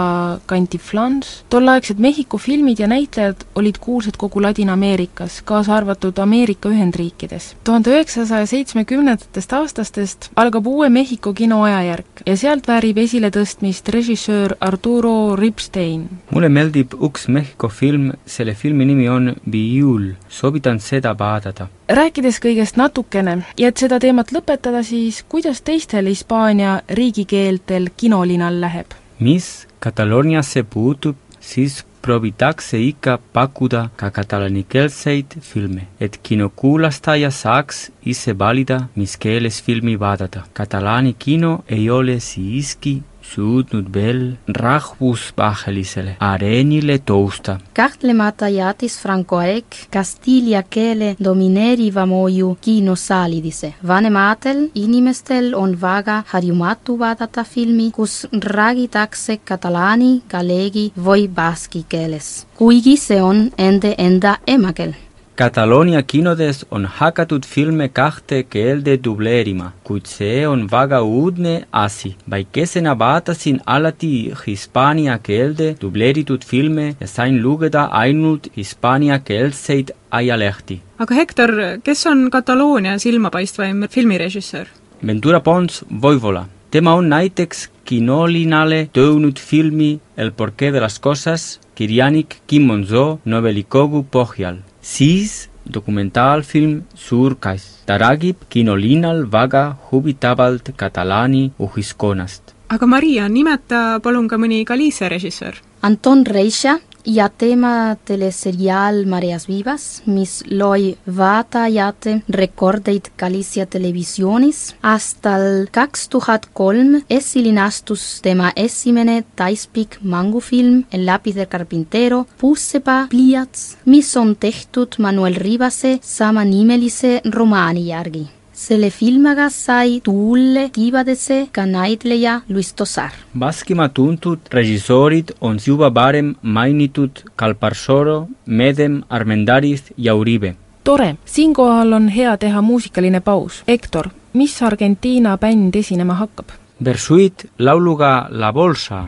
Cantiflans, 0.48 1.44
tolleaegsed 1.50 2.00
Mehhiko 2.00 2.38
filmid 2.38 2.80
ja 2.80 2.88
näitlejad 2.88 3.46
olid 3.56 3.80
kuulsad 3.82 4.18
kogu 4.18 4.42
Ladina-Ameerikas, 4.46 5.42
kaasa 5.46 5.76
arvatud 5.76 6.18
Ameerika 6.22 6.70
Ühendriikides. 6.70 7.56
tuhande 7.64 7.90
üheksasaja 7.90 8.46
seitsmekümnendatest 8.46 9.54
aastastest 9.54 10.30
algab 10.36 10.68
uue 10.68 10.90
Mehhiko 10.90 11.34
kino 11.34 11.64
ajajärk 11.64 12.22
ja 12.26 12.38
sealt 12.38 12.68
väärib 12.68 12.98
esiletõstmist 12.98 13.90
režissöör 13.90 14.56
Arturo 14.62 15.36
Ripstein. 15.36 16.08
mulle 16.32 16.50
meeldib 16.50 16.94
üks 17.02 17.28
Mehhiko 17.28 17.70
film, 17.70 18.12
selle 18.26 18.54
filmi 18.54 18.86
nimi 18.86 19.10
on 19.10 19.34
Viiul, 19.52 20.14
soovitan 20.36 20.80
seda 20.80 21.16
vaadata. 21.20 21.68
rääkides 21.90 22.40
kõigest 22.44 22.78
natukene 22.78 23.38
ja 23.58 23.72
et 23.72 23.78
seda 23.78 24.00
teemat 24.00 24.32
lõpetada, 24.36 24.84
siis 24.84 25.24
kuidas 25.30 25.62
teistel 25.62 26.12
Hispaania 26.12 26.82
riigikeeltel 26.90 27.90
kinolinal 27.98 28.62
läheb? 28.62 28.94
mis 29.20 29.68
Katalooniasse 29.80 30.64
puutub, 30.64 31.16
siis 31.40 31.84
proovitakse 32.02 32.80
ikka 32.82 33.20
pakkuda 33.34 33.90
ka 33.98 34.10
katalaanikeelseid 34.12 35.36
filme, 35.42 35.88
et 36.00 36.18
kinokuulastaja 36.24 37.32
saaks 37.32 37.92
ise 38.06 38.34
valida, 38.40 38.80
mis 38.96 39.18
keeles 39.18 39.62
filmi 39.64 40.00
vaadata. 40.00 40.42
katalaani 40.54 41.16
kino 41.20 41.64
ei 41.70 41.90
ole 41.90 42.20
siiski 42.20 43.02
suutnud 43.34 43.90
veel 43.94 44.22
rahvusvahelisele 44.48 46.16
areenile 46.20 46.98
tõusta. 47.12 47.58
kahtlemata 47.74 48.50
jättis 48.50 49.00
Franco 49.02 49.38
aeg 49.38 49.66
Castilla 49.94 50.64
keele 50.70 51.16
domineeriva 51.24 52.06
mõju 52.06 52.58
kinosaalidesse. 52.62 53.74
vanematel 53.88 54.70
inimestel 54.76 55.54
on 55.56 55.78
väga 55.82 56.24
harjumatu 56.28 57.00
vaadata 57.00 57.44
filmi, 57.44 57.92
kus 57.92 58.28
räägitakse 58.32 59.38
katalaani, 59.46 60.22
galeegi 60.30 60.92
või 60.98 61.28
baski 61.28 61.86
keeles, 61.90 62.48
kuigi 62.58 62.98
see 62.98 63.22
on 63.22 63.52
ende 63.58 63.96
enda 63.98 64.38
emakeel 64.48 64.94
Kataloonia 65.36 66.00
kinodes 66.04 66.66
on 66.72 66.86
hakatud 66.86 67.44
filme 67.46 67.90
kahte 67.90 68.38
keelde 68.50 68.94
dubleerima, 69.04 69.66
kuid 69.84 70.06
see 70.08 70.46
on 70.48 70.62
väga 70.72 71.02
uudne 71.04 71.66
asi. 71.72 72.16
väikesena 72.30 72.94
vaatasin 73.00 73.60
alati 73.66 74.32
hispaania 74.48 75.18
keelde 75.24 75.76
dubleeritud 75.82 76.46
filme 76.46 76.96
ja 77.00 77.08
sain 77.08 77.42
lugeda 77.44 77.84
ainult 77.92 78.48
hispaaniakeelseid 78.58 79.92
ajalehti. 80.12 80.82
aga 81.00 81.16
Hektor, 81.16 81.52
kes 81.84 82.06
on 82.08 82.30
Kataloonia 82.32 83.00
silmapaistvaim 83.00 83.88
filmirežissöör? 83.90 84.68
Ventura 85.08 85.40
Pons 85.40 85.86
Voivola. 86.02 86.46
tema 86.72 86.94
on 86.94 87.10
näiteks 87.10 87.70
kinolinale 87.86 88.90
toonud 88.94 89.40
filmi 89.40 90.00
El 90.18 90.32
porqué 90.32 90.72
de 90.72 90.80
las 90.80 91.02
cosas 91.02 91.60
kirjanik 91.76 92.36
Kim 92.48 92.64
Monzo 92.64 93.20
novelikogu 93.26 94.06
põhjal. 94.12 94.56
Siis 94.86 95.50
dokumentaalfilm 95.74 96.84
Suur 96.94 97.36
kass. 97.40 97.82
ta 97.86 97.98
räägib 97.98 98.36
kinolinal 98.50 99.26
väga 99.32 99.76
huvitavalt 99.92 100.70
katalaani 100.76 101.52
ühiskonnast. 101.60 102.54
aga 102.70 102.86
Maria, 102.86 103.30
nimeta 103.30 104.00
palun 104.04 104.28
ka 104.28 104.38
mõni 104.38 104.64
Galicia 104.66 105.10
režissöör. 105.10 105.56
Anton 105.82 106.26
Reixa 106.26 106.80
ja 107.06 107.30
tema 107.30 107.96
teleseriaal 108.06 109.06
Mareas 109.06 109.48
Vivas, 109.48 110.02
mis 110.06 110.44
loi 110.50 110.98
vaatajate 111.18 112.22
rekordeid 112.30 113.12
Galicia 113.18 113.66
televisioonis. 113.66 114.76
aastal 114.84 115.68
kaks 115.72 116.10
tuhat 116.10 116.48
kolm 116.54 117.02
esilinastus 117.10 118.22
tema 118.22 118.52
esimene 118.56 119.24
täispikk 119.36 119.98
mängufilm 120.02 120.84
El 120.92 121.06
lápiz 121.06 121.36
del 121.36 121.48
carpintero, 121.48 122.26
Puusepa 122.38 123.08
pliiats, 123.10 123.78
mis 123.86 124.18
on 124.18 124.36
tehtud 124.36 124.96
Manuel 125.00 125.36
Ribase 125.36 126.00
samanimelise 126.02 127.22
romaani 127.32 127.88
järgi 127.88 128.35
selle 128.56 128.90
filmiga 128.90 129.50
sai 129.50 130.00
tuule 130.04 130.70
tiivadesse 130.74 131.48
ka 131.52 131.66
näitleja 131.66 132.42
Luis 132.50 132.74
Tosar. 132.74 133.12
Baskimaa 133.38 133.90
tuntud 133.90 134.40
režissoorid 134.52 135.36
on 135.42 135.60
juba 135.68 135.94
varem 135.94 136.36
mainitud 136.42 137.12
Calparsoro, 137.38 138.28
Medem, 138.46 139.02
Armendaris 139.10 139.84
ja 139.98 140.16
Uribe. 140.16 140.56
tore, 140.84 141.16
siinkohal 141.26 141.94
on 141.94 142.08
hea 142.08 142.38
teha 142.38 142.62
muusikaline 142.62 143.20
paus. 143.20 143.64
Hector, 143.68 144.10
mis 144.34 144.62
Argentiina 144.64 145.38
bänd 145.38 145.76
esinema 145.76 146.14
hakkab? 146.14 146.46
Bersuit 146.84 147.50
lauluga 147.60 148.28
La 148.30 148.54
Bolsa. 148.54 149.06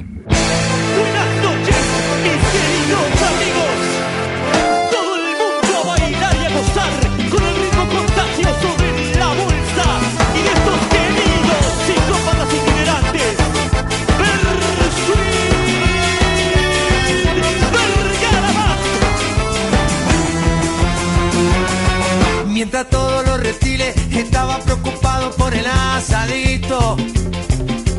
Mientras 22.57 22.89
todos 22.89 23.23
los 23.23 23.39
reptiles 23.39 23.95
estaban 24.11 24.59
preocupados 24.63 25.35
por 25.35 25.53
el 25.53 25.67
asadito, 25.67 26.97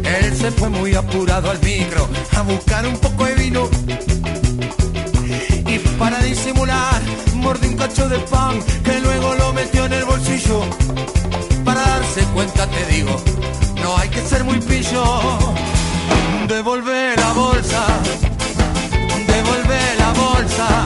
él 0.02 0.36
se 0.36 0.50
fue 0.50 0.68
muy 0.68 0.96
apurado 0.96 1.48
al 1.52 1.60
micro 1.62 2.08
a 2.36 2.42
buscar 2.42 2.84
un 2.84 2.96
poco 2.98 3.24
de 3.26 3.36
vino. 3.36 3.68
Y 5.64 5.78
para 5.96 6.18
disimular, 6.24 7.00
mordió 7.34 7.70
un 7.70 7.76
cacho 7.76 8.08
de 8.08 8.18
pan 8.18 8.58
que 8.82 8.98
luego 8.98 9.32
lo 9.36 9.52
metió 9.52 9.84
en 9.84 9.92
el 9.92 10.04
bolsillo. 10.04 10.62
Para 11.64 11.80
darse 11.80 12.22
cuenta, 12.34 12.66
te 12.66 12.84
digo, 12.86 13.14
no 13.80 13.96
hay 13.96 14.08
que 14.08 14.22
ser 14.22 14.42
muy 14.42 14.58
pillo. 14.58 15.04
Devolve 16.48 17.14
la 17.14 17.32
bolsa, 17.32 17.86
devolve 19.24 19.80
la 19.98 20.12
bolsa, 20.14 20.84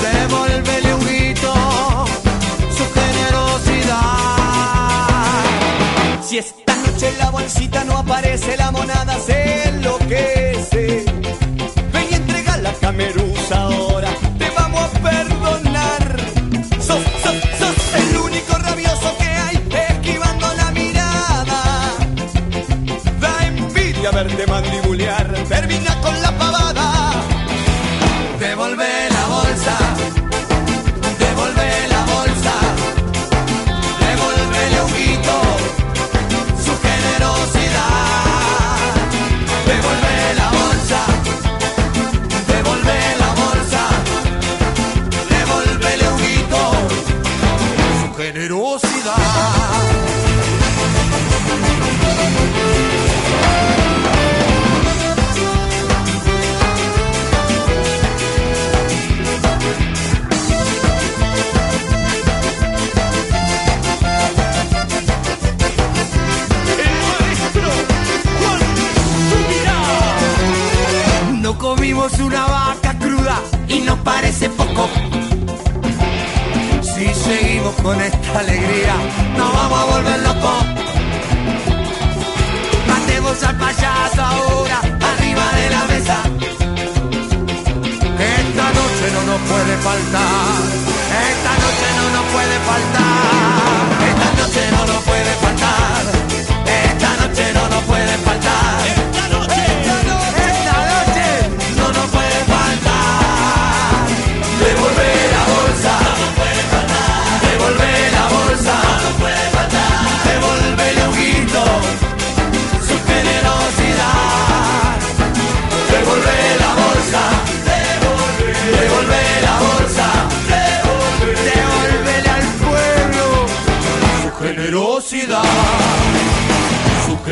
devolvele 0.00 0.91
Si 6.32 6.38
esta 6.38 6.74
noche 6.76 7.08
en 7.08 7.18
la 7.18 7.28
bolsita 7.28 7.84
no 7.84 7.98
aparece 7.98 8.56
la 8.56 8.70
monada, 8.70 9.18
se 9.18 9.68
enloquece. 9.68 11.04
Ven 11.92 12.06
y 12.10 12.14
entrega 12.14 12.56
la 12.56 12.72
camerusa 12.72 13.60
ahora, 13.64 14.08
te 14.38 14.48
vamos 14.56 14.82
a 14.82 14.98
perdonar. 15.10 16.16
Sos, 16.80 17.02
sos, 17.22 17.36
sos 17.58 17.94
el 17.96 18.16
único 18.16 18.56
rabioso 18.56 19.14
que 19.18 19.26
hay, 19.26 19.68
esquivando 19.90 20.54
la 20.54 20.70
mirada. 20.70 21.98
Da 23.20 23.46
envidia 23.46 24.10
verte 24.10 24.46
mandibulear, 24.46 25.34
termina 25.50 26.00
con 26.00 26.22
la 26.22 26.31
con 77.82 78.00
esta 78.00 78.38
alegría, 78.38 78.94
nos 79.36 79.52
vamos 79.52 79.78
a 79.78 79.84
volver 79.84 80.20
locos. 80.20 80.64
Matemos 82.86 83.42
al 83.42 83.56
payaso 83.56 84.22
ahora, 84.22 84.80
arriba 85.12 85.44
de 85.60 85.70
la 85.70 85.84
mesa. 85.86 86.18
Esta 88.38 88.66
noche 88.78 89.04
no 89.14 89.22
nos 89.32 89.40
puede 89.50 89.76
faltar. 89.78 90.62
Esta 91.30 91.52
noche 91.62 91.86
no 91.98 92.04
nos 92.16 92.32
puede 92.32 92.56
faltar. 92.70 93.31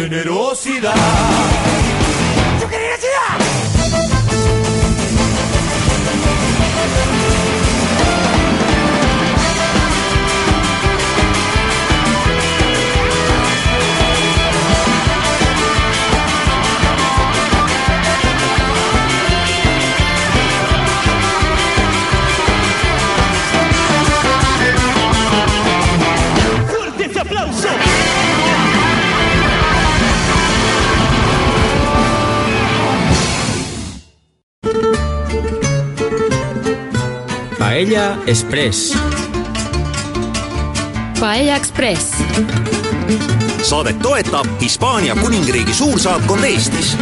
Generosidad. 0.08 1.89
Paella 37.80 38.18
Express. 38.26 38.94
Paella 41.20 41.56
Express. 41.56 42.10
saadet 43.62 44.02
toetab 44.02 44.46
Hispaania 44.60 45.14
kuningriigi 45.16 45.74
suursaatkond 45.74 46.44
Eestis 46.44 46.96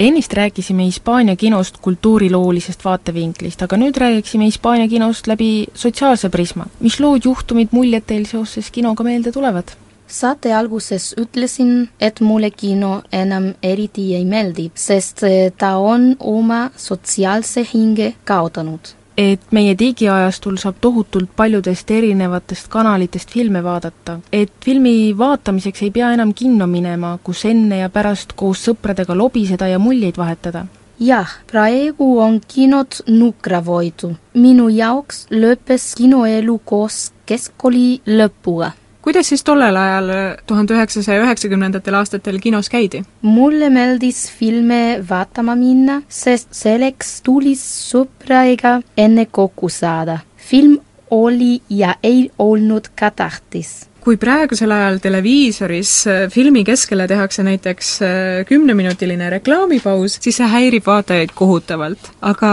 ennist 0.00 0.32
rääkisime 0.32 0.84
Hispaania 0.84 1.36
kinost 1.36 1.76
kultuuriloolisest 1.84 2.84
vaatevinklist, 2.84 3.62
aga 3.62 3.76
nüüd 3.76 4.00
räägiksime 4.00 4.48
Hispaania 4.48 4.88
kinost 4.88 5.26
läbi 5.26 5.66
sotsiaalse 5.74 6.28
prisma. 6.28 6.66
mis 6.80 7.00
lood, 7.00 7.20
juhtumid, 7.24 7.68
muljed 7.70 8.06
teil 8.06 8.24
seoses 8.24 8.70
kinoga 8.70 9.04
meelde 9.04 9.32
tulevad? 9.32 9.76
saate 10.06 10.54
alguses 10.54 11.14
ütlesin, 11.20 11.88
et 12.00 12.20
mulle 12.20 12.50
kino 12.50 13.02
enam 13.12 13.52
eriti 13.62 14.14
ei 14.14 14.24
meeldi, 14.24 14.70
sest 14.74 15.20
ta 15.58 15.76
on 15.76 16.14
oma 16.20 16.70
sotsiaalse 16.76 17.66
hinge 17.74 18.14
kaotanud. 18.24 18.97
Et 19.18 19.50
meie 19.50 19.74
digiajastul 19.78 20.56
saab 20.62 20.78
tohutult 20.80 21.30
paljudest 21.36 21.90
erinevatest 21.90 22.68
kanalitest 22.70 23.32
filme 23.34 23.62
vaadata, 23.64 24.20
et 24.32 24.52
filmi 24.64 25.12
vaatamiseks 25.18 25.82
ei 25.82 25.90
pea 25.90 26.12
enam 26.14 26.32
kinno 26.34 26.68
minema, 26.70 27.16
kus 27.24 27.44
enne 27.50 27.82
ja 27.82 27.88
pärast 27.90 28.36
koos 28.38 28.62
sõpradega 28.68 29.16
lobiseda 29.18 29.68
ja 29.68 29.78
muljeid 29.78 30.16
vahetada. 30.16 30.66
jah, 31.00 31.30
praegu 31.50 32.18
on 32.18 32.40
kinod 32.54 33.02
nukravoidu. 33.08 34.14
minu 34.34 34.68
jaoks 34.68 35.26
lõppes 35.30 35.94
kinoelu 35.98 36.60
koos 36.64 37.12
keskkooli 37.26 38.00
lõpuga. 38.06 38.72
Kuidas 39.08 39.28
siis 39.28 39.40
tollel 39.44 39.76
ajal, 39.76 40.10
tuhande 40.46 40.74
üheksasaja 40.76 41.22
üheksakümnendatel 41.22 41.94
aastatel 41.96 42.36
kinos 42.44 42.68
käidi? 42.68 43.00
mulle 43.22 43.70
meeldis 43.72 44.26
filme 44.28 45.00
vaatama 45.08 45.54
minna, 45.56 46.02
sest 46.12 46.52
selleks 46.52 47.14
tuli 47.24 47.54
sõpradega 47.56 48.74
enne 49.00 49.24
kokku 49.24 49.72
saada. 49.72 50.18
film 50.36 50.76
oli 51.10 51.62
ja 51.70 51.94
ei 52.02 52.30
olnud 52.38 52.92
ka 53.00 53.10
tähtis. 53.10 53.88
Kui 54.08 54.16
praegusel 54.16 54.72
ajal 54.72 55.02
televiisoris 55.04 55.90
äh, 56.08 56.22
filmi 56.32 56.62
keskele 56.64 57.04
tehakse 57.10 57.42
näiteks 57.44 57.90
äh, 58.00 58.12
kümneminutiline 58.48 59.28
reklaamipaus, 59.34 60.14
siis 60.24 60.38
see 60.40 60.48
häirib 60.48 60.86
vaatajaid 60.88 61.34
kohutavalt. 61.36 62.08
aga 62.24 62.52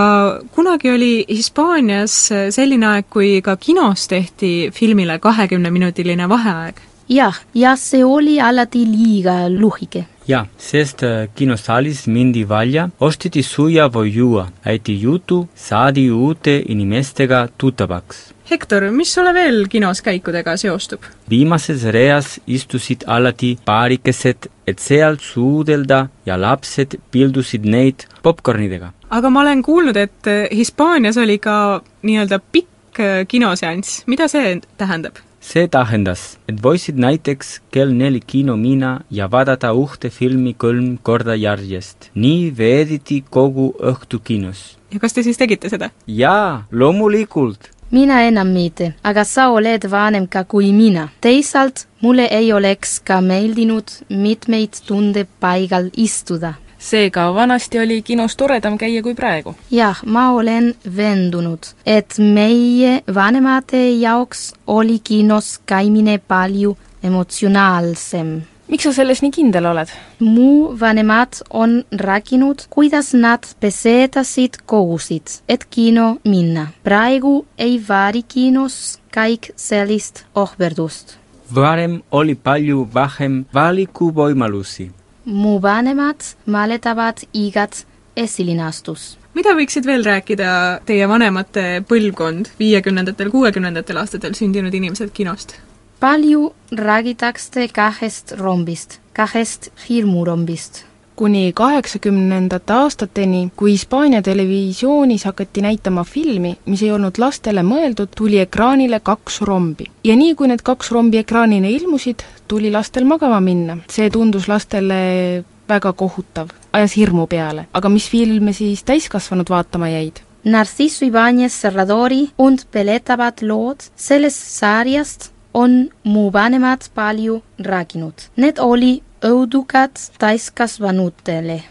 kunagi 0.51 0.91
oli 0.91 1.13
Hispaanias 1.29 2.17
äh, 2.35 2.49
selline 2.51 2.89
aeg, 2.89 3.07
kui 3.07 3.39
ka 3.45 3.55
kinos 3.55 4.09
tehti 4.11 4.51
filmile 4.75 5.15
kahekümneminutiline 5.23 6.27
vaheaeg. 6.29 6.83
jah, 7.09 7.37
ja 7.53 7.75
see 7.77 8.03
oli 8.03 8.39
alati 8.41 8.85
liiga 8.85 9.45
lühike. 9.49 10.05
jaa, 10.27 10.45
sest 10.57 11.03
äh, 11.03 11.27
kinosaalis 11.35 12.07
mindi 12.07 12.45
välja, 12.49 12.89
osteti 12.99 13.43
süüa 13.45 13.89
või 13.93 14.13
juua, 14.15 14.47
aeti 14.65 14.97
jutu, 15.01 15.47
saadi 15.55 16.09
uute 16.11 16.63
inimestega 16.67 17.47
tuttavaks. 17.57 18.31
Hektor, 18.49 18.89
mis 18.93 19.13
sulle 19.13 19.33
veel 19.33 19.67
kinos 19.69 20.01
käikudega 20.05 20.57
seostub? 20.57 21.05
viimases 21.29 21.83
reas 21.93 22.39
istusid 22.47 23.05
alati 23.07 23.55
paarikesed, 23.65 24.49
et 24.67 24.79
seal 24.79 25.17
suudelda 25.21 26.07
ja 26.25 26.37
lapsed 26.41 26.97
pildusid 27.11 27.65
neid 27.65 28.07
popkornidega. 28.23 28.93
aga 29.09 29.29
ma 29.29 29.45
olen 29.45 29.61
kuulnud, 29.61 29.97
et 29.97 30.33
Hispaanias 30.51 31.17
oli 31.17 31.37
ka 31.37 31.83
nii-öelda 32.01 32.41
pikk 32.51 32.99
äh, 32.99 33.27
kinoseanss, 33.27 34.03
mida 34.07 34.27
see 34.27 34.59
tähendab? 34.77 35.21
See 35.45 35.67
tähendas, 35.71 36.23
et 36.49 36.57
võisid 36.61 36.97
näiteks 37.01 37.59
kell 37.73 37.93
neli 37.93 38.21
kino 38.33 38.55
minna 38.57 38.95
ja 39.13 39.27
vaadata 39.31 39.71
ühte 39.77 40.09
filmi 40.09 40.55
kolm 40.57 40.97
korda 40.97 41.35
järjest. 41.37 42.09
nii 42.15 42.49
veedeti 42.57 43.21
kogu 43.29 43.73
õhtu 43.91 44.19
kinos. 44.23 44.77
ja 44.91 44.99
kas 44.99 45.13
te 45.13 45.23
siis 45.23 45.37
tegite 45.37 45.69
seda? 45.69 45.91
jaa, 46.07 46.65
loomulikult. 46.71 47.69
mina 47.91 48.21
enam 48.27 48.49
mitte, 48.57 48.93
aga 49.03 49.23
sa 49.23 49.49
oled 49.53 49.85
vanem 49.91 50.27
ka 50.27 50.43
kui 50.43 50.71
mina. 50.73 51.09
teisalt 51.21 51.87
mulle 52.01 52.25
ei 52.31 52.51
oleks 52.53 52.99
ka 52.99 53.21
meeldinud 53.21 53.99
mitmeid 54.09 54.81
tunde 54.87 55.27
paigal 55.39 55.91
istuda. 55.93 56.55
Seega 56.85 57.27
vanasti 57.33 57.79
oli 57.81 58.01
kinos 58.05 58.35
toredam 58.37 58.77
käia 58.77 59.03
kui 59.03 59.15
praegu. 59.15 59.55
jah, 59.71 60.01
ma 60.05 60.31
olen 60.31 60.73
veendunud, 60.97 61.71
et 61.85 62.17
meie 62.19 63.01
vanemate 63.13 63.89
jaoks 63.89 64.51
oli 64.67 64.99
kinos 64.99 65.59
käimine 65.65 66.17
palju 66.17 66.77
emotsionaalsem 67.03 68.41
miks 68.67 68.85
sa 68.87 68.93
selles 68.93 69.21
nii 69.21 69.33
kindel 69.33 69.67
oled? 69.69 69.91
mu 70.19 70.73
vanemad 70.79 71.41
on 71.49 71.83
rääkinud, 71.91 72.65
kuidas 72.69 73.13
nad 73.13 73.45
pesetasid 73.59 74.61
kogusid, 74.65 75.41
et 75.49 75.65
kino 75.69 76.17
minna. 76.23 76.67
praegu 76.83 77.45
ei 77.57 77.77
vääri 77.89 78.23
kinos 78.23 78.99
kõik 79.15 79.51
sellist 79.55 80.25
ohverdust. 80.35 81.17
varem 81.55 82.01
oli 82.11 82.35
palju 82.35 82.87
vähem 82.93 83.45
valikuvõimalusi. 83.53 84.91
Mu 85.25 85.59
vanemad 85.61 86.23
mäletavad 86.45 87.25
igat 87.33 87.85
esilinastust 88.15 89.19
mida 89.35 89.51
võiksid 89.57 89.85
veel 89.85 90.03
rääkida 90.05 90.49
teie 90.87 91.07
vanemate 91.11 91.83
põlvkond, 91.89 92.53
viiekümnendatel, 92.59 93.29
kuuekümnendatel 93.33 93.99
aastatel 93.99 94.35
sündinud 94.37 94.73
inimesed 94.73 95.11
kinost? 95.13 95.57
palju 95.99 96.51
räägitakse 96.71 97.67
kahest 97.73 98.35
rombist, 98.39 98.99
kahest 99.13 99.71
hirmurombist. 99.87 100.83
Kuni 101.15 101.51
kaheksakümnendate 101.55 102.73
aastateni, 102.73 103.51
kui 103.55 103.71
Hispaania 103.71 104.21
televisioonis 104.21 105.25
hakati 105.25 105.61
näitama 105.61 106.03
filmi, 106.03 106.57
mis 106.65 106.83
ei 106.83 106.91
olnud 106.91 107.17
lastele 107.17 107.63
mõeldud, 107.63 108.11
tuli 108.15 108.39
ekraanile 108.43 108.99
kaks 108.99 109.41
rombi. 109.41 109.85
ja 110.03 110.15
nii, 110.15 110.35
kui 110.35 110.47
need 110.47 110.61
kaks 110.63 110.91
rombi 110.91 111.17
ekraanile 111.23 111.71
ilmusid, 111.71 112.23
tuli 112.47 112.71
lastel 112.71 113.05
magama 113.05 113.39
minna. 113.39 113.77
see 113.89 114.09
tundus 114.09 114.47
lastele 114.47 115.43
väga 115.69 115.93
kohutav, 115.93 116.49
ajas 116.73 116.97
hirmu 116.97 117.27
peale. 117.27 117.67
aga 117.73 117.89
mis 117.89 118.09
filme 118.09 118.53
siis 118.53 118.83
täiskasvanud 118.83 119.49
vaatama 119.49 119.89
jäid? 119.89 120.21
Narciso 120.45 121.05
Ibáñez 121.05 121.49
Serradori 121.49 122.29
und 122.37 122.67
beletavad 122.71 123.41
lood 123.41 123.81
sellest 123.95 124.43
sarjast 124.59 125.31
on 125.53 125.89
mu 126.03 126.29
vanemad 126.33 126.89
palju 126.93 127.41
rääkinud. 127.59 128.13
Need 128.35 128.59
oli 128.59 129.01
õudukad 129.23 129.91
täiskasvanutele. 130.19 131.63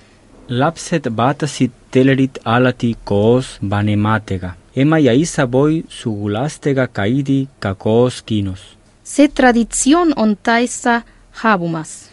lapsed 0.48 1.08
vaatasid 1.16 1.70
telerit 1.90 2.38
alati 2.44 2.96
koos 3.04 3.58
vanematega. 3.70 4.50
ema 4.76 4.98
ja 4.98 5.12
isa 5.12 5.44
või 5.46 5.84
sugulastega 5.88 6.86
käidi 6.86 7.48
ka 7.58 7.74
koos 7.74 8.22
kinos. 8.22 8.76
see 9.04 9.28
traditsioon 9.28 10.12
on 10.16 10.36
täitsa 10.42 11.02
haabumas. 11.30 12.10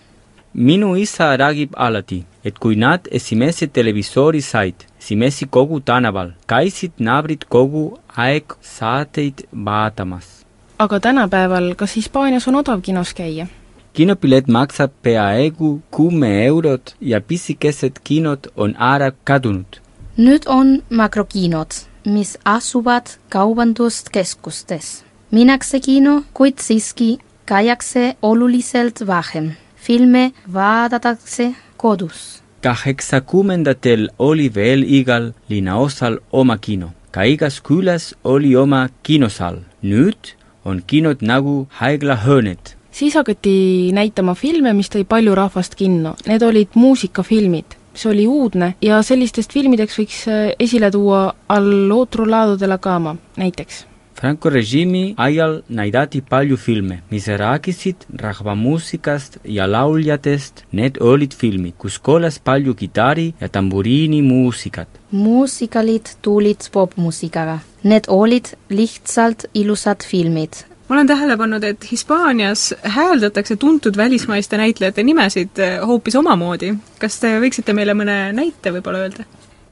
minu 0.54 0.96
isa 0.96 1.38
räägib 1.38 1.70
alati, 1.76 2.26
et 2.44 2.60
kui 2.60 2.76
nad 2.76 3.00
esimese 3.12 3.68
televisoori 3.68 4.42
said, 4.42 4.76
esimesi 5.00 5.46
kogu 5.50 5.80
tänaval, 5.80 6.32
käisid 6.48 6.92
naabrid 7.00 7.46
kogu 7.50 8.00
aeg 8.18 8.54
saateid 8.62 9.48
vaatamas. 9.66 10.46
aga 10.80 11.00
tänapäeval, 11.00 11.76
kas 11.76 11.96
Hispaanias 11.96 12.48
on 12.48 12.56
odav 12.56 12.82
kinos 12.82 13.14
käia? 13.14 13.48
Kinopilet 13.94 14.48
maksab 14.48 14.92
peaaegu 15.04 15.70
kümme 15.96 16.30
eurot 16.46 16.96
ja 17.02 17.22
pisikesed 17.22 18.00
kinod 18.04 18.48
on 18.56 18.76
ära 18.80 19.12
kadunud. 19.24 19.82
nüüd 20.18 20.48
on 20.48 20.84
makrokinod, 20.89 21.72
mis 22.06 22.38
asuvad 22.46 23.08
kaubanduskeskustes. 23.30 25.04
minnakse 25.32 25.80
kino, 25.80 26.24
kuid 26.34 26.58
siiski 26.58 27.20
käiakse 27.46 28.16
oluliselt 28.22 29.08
vähem. 29.08 29.52
filme 29.76 30.32
vaadatakse 30.54 31.56
kodus. 31.78 32.44
kaheksakümnendatel 32.64 34.10
oli 34.20 34.56
veel 34.56 34.84
igal 34.84 35.34
linnaosal 35.50 36.20
oma 36.32 36.58
kino. 36.58 36.92
ka 37.12 37.24
igas 37.24 37.62
külas 37.62 38.16
oli 38.24 38.56
oma 38.56 38.89
kinosaal. 39.04 39.58
nüüd 39.84 40.36
on 40.66 40.84
kinod 40.88 41.18
nagu 41.22 41.68
haiglahõoned 41.70 42.81
siis 42.92 43.16
hakati 43.16 43.92
näitama 43.94 44.36
filme, 44.36 44.74
mis 44.74 44.92
tõi 44.92 45.06
palju 45.08 45.36
rahvast 45.36 45.76
kinno, 45.80 46.16
need 46.28 46.44
olid 46.44 46.76
muusikafilmid, 46.76 47.78
mis 47.94 48.06
oli 48.06 48.28
uudne 48.28 48.74
ja 48.82 49.02
sellistest 49.04 49.54
filmideks 49.54 50.00
võiks 50.00 50.26
äh, 50.32 50.52
esile 50.60 50.92
tuua 50.92 51.30
Al 51.50 51.92
otro 51.92 52.26
lado 52.26 52.58
de 52.60 52.68
la 52.68 52.78
cama 52.78 53.16
näiteks. 53.38 53.86
Franco 54.22 54.50
režiimi 54.50 55.16
ajal 55.18 55.64
näidati 55.70 56.20
palju 56.22 56.58
filme, 56.58 57.00
mis 57.10 57.26
rääkisid 57.28 58.04
rahvamuusikast 58.22 59.38
ja 59.44 59.66
lauljatest. 59.72 60.62
Need 60.72 61.00
olid 61.02 61.34
filmid, 61.34 61.74
kus 61.82 61.98
kõlas 61.98 62.38
palju 62.44 62.76
kitarri 62.78 63.34
ja 63.42 63.50
tamburiini 63.50 64.22
muusikat. 64.22 64.88
muusikalid 65.12 66.14
tulid 66.22 66.70
popmuusikaga. 66.72 67.60
Need 67.84 68.06
olid 68.08 68.54
lihtsalt 68.70 69.46
ilusad 69.54 70.06
filmid. 70.06 70.54
Ma 70.90 70.96
olen 70.96 71.08
tähele 71.08 71.38
pannud, 71.38 71.64
et 71.64 71.86
Hispaanias 71.92 72.74
hääldatakse 72.84 73.56
tuntud 73.56 73.98
välismaiste 73.98 74.58
näitlejate 74.58 75.04
nimesid 75.04 75.60
eh, 75.60 75.80
hoopis 75.88 76.16
omamoodi. 76.16 76.74
kas 77.00 77.20
te 77.20 77.38
võiksite 77.40 77.74
meile 77.74 77.94
mõne 77.94 78.18
näite 78.34 78.74
võib-olla 78.76 79.06
öelda? 79.06 79.26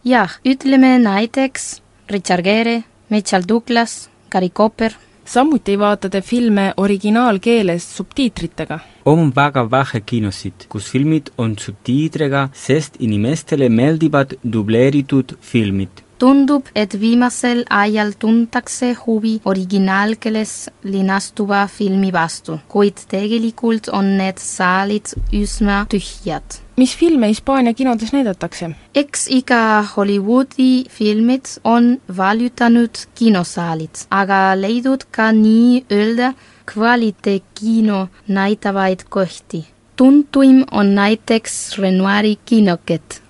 jah, 0.03 0.39
ütleme 0.45 0.97
näiteks 0.99 1.82
Richard 2.10 2.43
Gere, 2.43 2.84
Mitchell 3.10 3.43
Douglas, 3.47 4.10
Gary 4.32 4.49
Cooper. 4.49 4.91
samuti 5.26 5.72
ei 5.72 5.80
vaata 5.80 6.10
te 6.10 6.22
filme 6.22 6.74
originaalkeeles 6.78 7.95
subtiitritega. 7.97 8.80
on 9.05 9.32
väga 9.36 9.72
vähe 9.72 10.01
kinosid, 10.05 10.68
kus 10.70 10.91
filmid 10.91 11.32
on 11.38 11.57
subtiitriga, 11.60 12.49
sest 12.53 12.95
inimestele 12.99 13.70
meeldivad 13.70 14.38
dubleeritud 14.53 15.38
filmid 15.41 16.09
tundub, 16.20 16.67
et 16.76 16.93
viimasel 16.99 17.63
ajal 17.70 18.13
tuntakse 18.20 18.91
huvi 19.05 19.39
originaalkeeles 19.45 20.53
linastuva 20.84 21.65
filmi 21.72 22.11
vastu, 22.13 22.59
kuid 22.67 23.05
tegelikult 23.11 23.89
on 23.95 24.17
need 24.20 24.41
saalid 24.43 25.13
üsna 25.34 25.86
tühjad. 25.91 26.59
mis 26.80 26.95
filme 26.97 27.28
Hispaania 27.28 27.74
kinodes 27.74 28.13
näidatakse? 28.13 28.72
eks 28.95 29.28
iga 29.39 29.86
Hollywoodi 29.95 30.86
filmid 30.89 31.45
on 31.63 31.97
vallutanud 32.17 33.03
kinosaalid, 33.15 34.05
aga 34.11 34.55
leidub 34.55 35.07
ka 35.11 35.32
nii-öelda 35.32 36.34
kvaliteetkino 36.74 38.07
näitavaid 38.28 39.07
kohti. 39.09 39.65
tuntuim 39.95 40.63
on 40.72 40.95
näiteks 40.95 41.80
Renoiri 41.80 42.38
kinokett 42.45 43.28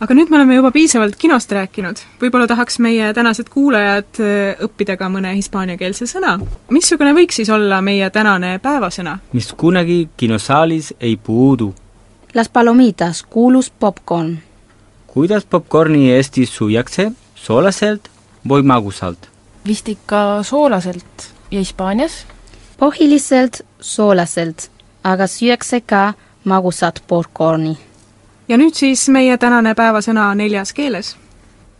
aga 0.00 0.14
nüüd 0.14 0.30
me 0.30 0.38
oleme 0.38 0.54
juba 0.58 0.70
piisavalt 0.70 1.16
kinost 1.18 1.52
rääkinud, 1.52 2.00
võib-olla 2.20 2.46
tahaks 2.50 2.78
meie 2.82 3.10
tänased 3.14 3.48
kuulajad 3.50 4.20
äh, 4.22 4.60
õppida 4.62 4.94
ka 4.98 5.08
mõne 5.10 5.32
hispaaniakeelse 5.34 6.06
sõna. 6.10 6.36
missugune 6.70 7.14
võiks 7.16 7.40
siis 7.40 7.50
olla 7.50 7.80
meie 7.82 8.10
tänane 8.14 8.58
päevasõna? 8.62 9.18
mis 9.32 9.50
kunagi 9.58 10.08
kinosaalis 10.16 10.92
ei 11.00 11.16
puudu. 11.16 11.72
Las 12.34 12.48
palomitas, 12.48 13.22
kuulus 13.22 13.70
popcorn. 13.70 14.38
kuidas 15.06 15.44
popcorni 15.44 16.12
Eestis 16.12 16.54
süüakse, 16.54 17.10
soolaselt 17.34 18.10
või 18.48 18.62
magusalt? 18.62 19.28
vist 19.66 19.88
ikka 19.88 20.42
soolaselt 20.42 21.32
ja 21.50 21.58
Hispaanias? 21.58 22.22
põhiliselt 22.78 23.64
soolaselt, 23.80 24.70
aga 25.02 25.26
süüakse 25.26 25.82
ka 25.82 26.12
magusat 26.44 27.02
popcorni 27.08 27.74
ja 28.48 28.56
nüüd 28.56 28.74
siis 28.74 29.08
meie 29.12 29.36
tänane 29.38 29.74
päevasõna 29.76 30.30
neljas 30.34 30.72
keeles. 30.72 31.16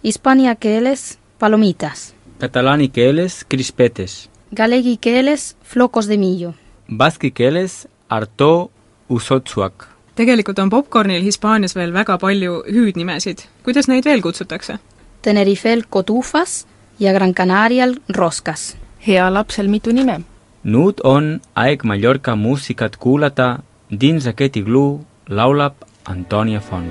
Hispaania 0.04 0.54
keeles 0.54 1.18
palomitas. 1.38 2.14
Katalaani 2.38 2.88
keeles 2.88 3.44
crispetes. 3.50 4.28
Galegi 4.56 4.96
keeles 5.00 5.56
flocos 5.64 6.08
de 6.08 6.16
millo. 6.16 6.54
Baski 6.96 7.30
keeles 7.30 7.86
arto 8.08 8.70
usotsuak. 9.08 9.88
tegelikult 10.14 10.58
on 10.58 10.70
popcornil 10.70 11.22
Hispaanias 11.22 11.76
veel 11.76 11.92
väga 11.92 12.18
palju 12.18 12.62
hüüdnimesid. 12.66 13.38
kuidas 13.62 13.88
neid 13.88 14.04
veel 14.04 14.22
kutsutakse? 14.22 14.78
Tenerifel 15.22 15.82
cotufas 15.92 16.66
ja 16.98 17.12
Gran 17.12 17.34
Canarial 17.34 17.94
roskas. 18.08 18.76
hea 19.06 19.34
lapsel 19.34 19.68
mitu 19.68 19.92
nime. 19.92 20.20
nüüd 20.64 21.00
on 21.04 21.40
aeg 21.54 21.84
Mallorca 21.84 22.36
muusikat 22.36 22.96
kuulata, 22.96 23.58
Din 24.00 24.20
Raketi 24.24 24.62
Glue 24.62 25.00
laulab 25.28 25.74
Antònia 26.14 26.60
Font. 26.60 26.88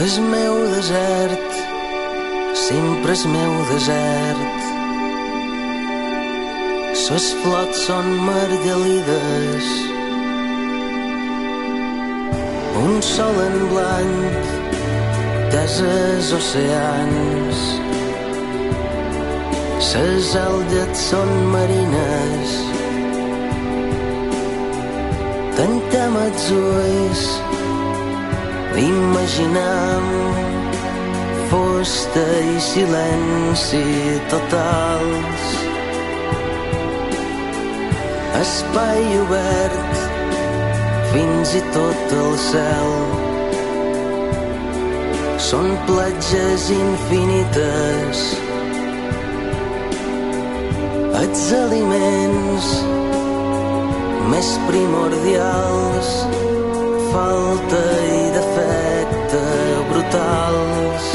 És 0.00 0.18
meu 0.18 0.58
desert, 0.74 1.60
sempre 2.66 3.14
és 3.14 3.24
meu 3.36 3.54
desert. 3.70 4.60
Ses 7.04 7.30
flots 7.44 7.86
són 7.86 8.10
margalides, 8.26 9.70
un 12.82 13.00
sol 13.14 13.40
en 13.46 13.58
blanc 13.72 14.62
enteses 15.54 16.32
oceans. 16.32 17.58
Ses 19.78 20.34
algues 20.36 20.98
són 20.98 21.30
marines. 21.52 22.83
Tantem 25.54 26.16
els 26.18 26.46
ulls, 26.50 27.20
imaginam 28.74 30.06
fosta 31.50 32.24
i 32.42 32.56
silenci 32.58 33.82
totals. 34.32 35.44
Espai 38.40 39.04
obert, 39.20 40.02
fins 41.12 41.54
i 41.54 41.62
tot 41.76 42.16
el 42.18 42.34
cel. 42.48 42.96
Són 45.50 45.70
platges 45.86 46.66
infinites, 46.80 48.26
els 51.22 51.46
aliments 51.62 52.74
més 54.32 54.48
primordials, 54.68 56.10
falta 57.12 57.82
i 58.14 58.22
defecte 58.34 59.42
brutals. 59.90 61.10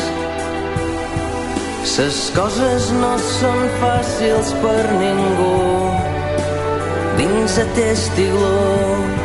Ses 1.95 2.19
coses 2.35 2.91
no 3.01 3.15
són 3.39 3.65
fàcils 3.81 4.53
per 4.63 4.83
ningú 5.01 5.55
dins 7.19 7.57
aquest 7.65 8.19
iglú 8.23 9.19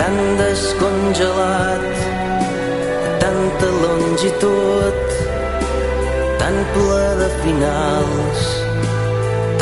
tan 0.00 0.16
descongelat, 0.40 1.86
tanta 3.22 3.68
longitud, 3.84 5.14
tan 6.42 6.58
ple 6.74 7.06
de 7.22 7.30
finals, 7.44 8.44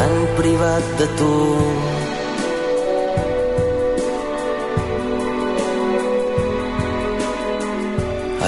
tan 0.01 0.15
privat 0.41 0.93
de 1.03 1.09
tu. 1.21 1.90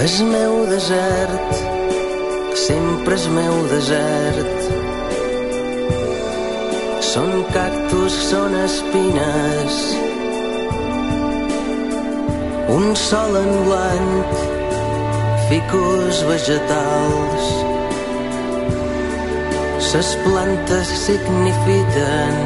És 0.02 0.16
meu 0.26 0.66
desert, 0.66 1.52
sempre 2.58 3.14
és 3.14 3.26
meu 3.30 3.58
desert. 3.70 4.64
Són 7.06 7.30
cactus, 7.54 8.16
són 8.32 8.56
espines, 8.64 9.78
un 12.78 12.96
sol 12.98 13.38
en 13.44 13.52
blanc, 13.68 14.42
ficus 15.52 16.24
vegetals. 16.32 17.54
Ses 19.92 20.14
plantes 20.26 20.90
signifiquen 21.06 22.38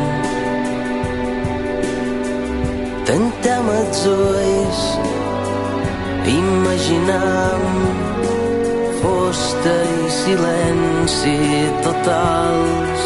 Tantem 3.06 3.68
els 3.70 4.00
ulls, 4.10 4.80
imaginam 6.26 7.62
fosta 9.02 9.74
i 9.82 10.10
silenci 10.10 11.38
totals. 11.86 13.02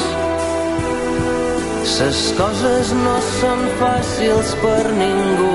Ses 1.84 2.20
coses 2.38 2.92
no 2.96 3.16
són 3.40 3.60
fàcils 3.80 4.54
per 4.62 4.84
ningú 4.96 5.52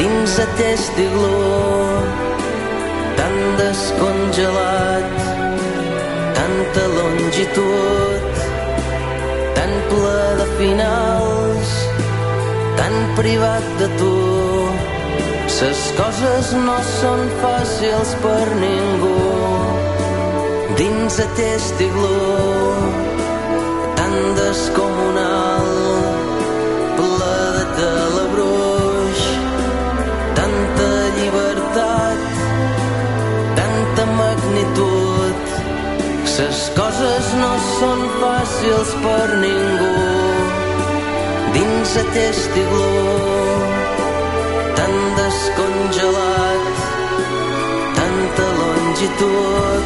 dins 0.00 0.38
aquest 0.40 0.96
iglú 1.04 1.40
tan 3.20 3.34
descongelat, 3.60 5.18
tanta 6.38 6.84
longitud, 6.96 8.40
tan 9.58 9.72
ple 9.92 10.22
de 10.40 10.46
finals, 10.56 11.74
tan 12.80 12.94
privat 13.20 13.74
de 13.82 13.90
tu. 14.00 14.16
Ses 15.60 15.80
coses 15.92 16.54
no 16.56 16.74
són 16.88 17.18
fàcils 17.42 18.14
per 18.22 18.46
ningú 18.56 19.10
dins 20.78 21.18
aquest 21.20 21.82
iglú 21.84 22.20
tan 23.98 24.14
descomunal, 24.38 25.68
ple 26.96 27.34
de 27.50 27.66
calabruix, 27.74 29.26
tanta 30.38 30.88
llibertat, 31.18 32.24
tanta 33.60 34.06
magnitud. 34.14 35.52
Ses 36.38 36.62
coses 36.78 37.28
no 37.42 37.52
són 37.66 38.06
fàcils 38.22 38.96
per 39.04 39.28
ningú 39.44 39.92
dins 41.52 41.98
aquest 42.06 42.58
iglú 42.64 43.79
descongelat, 46.00 46.64
tanta 47.94 48.46
longitud, 48.60 49.84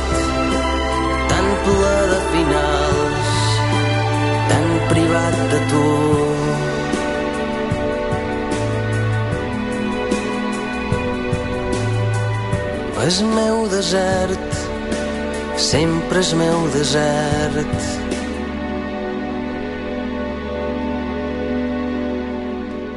tan 1.28 1.46
ple 1.64 1.96
de 2.12 2.20
finals, 2.30 3.30
tan 4.48 4.66
privat 4.88 5.34
de 5.50 5.60
tu. 5.70 5.88
És 13.06 13.20
meu 13.20 13.68
desert, 13.68 14.56
sempre 15.56 16.20
és 16.20 16.32
meu 16.32 16.68
desert. 16.72 18.03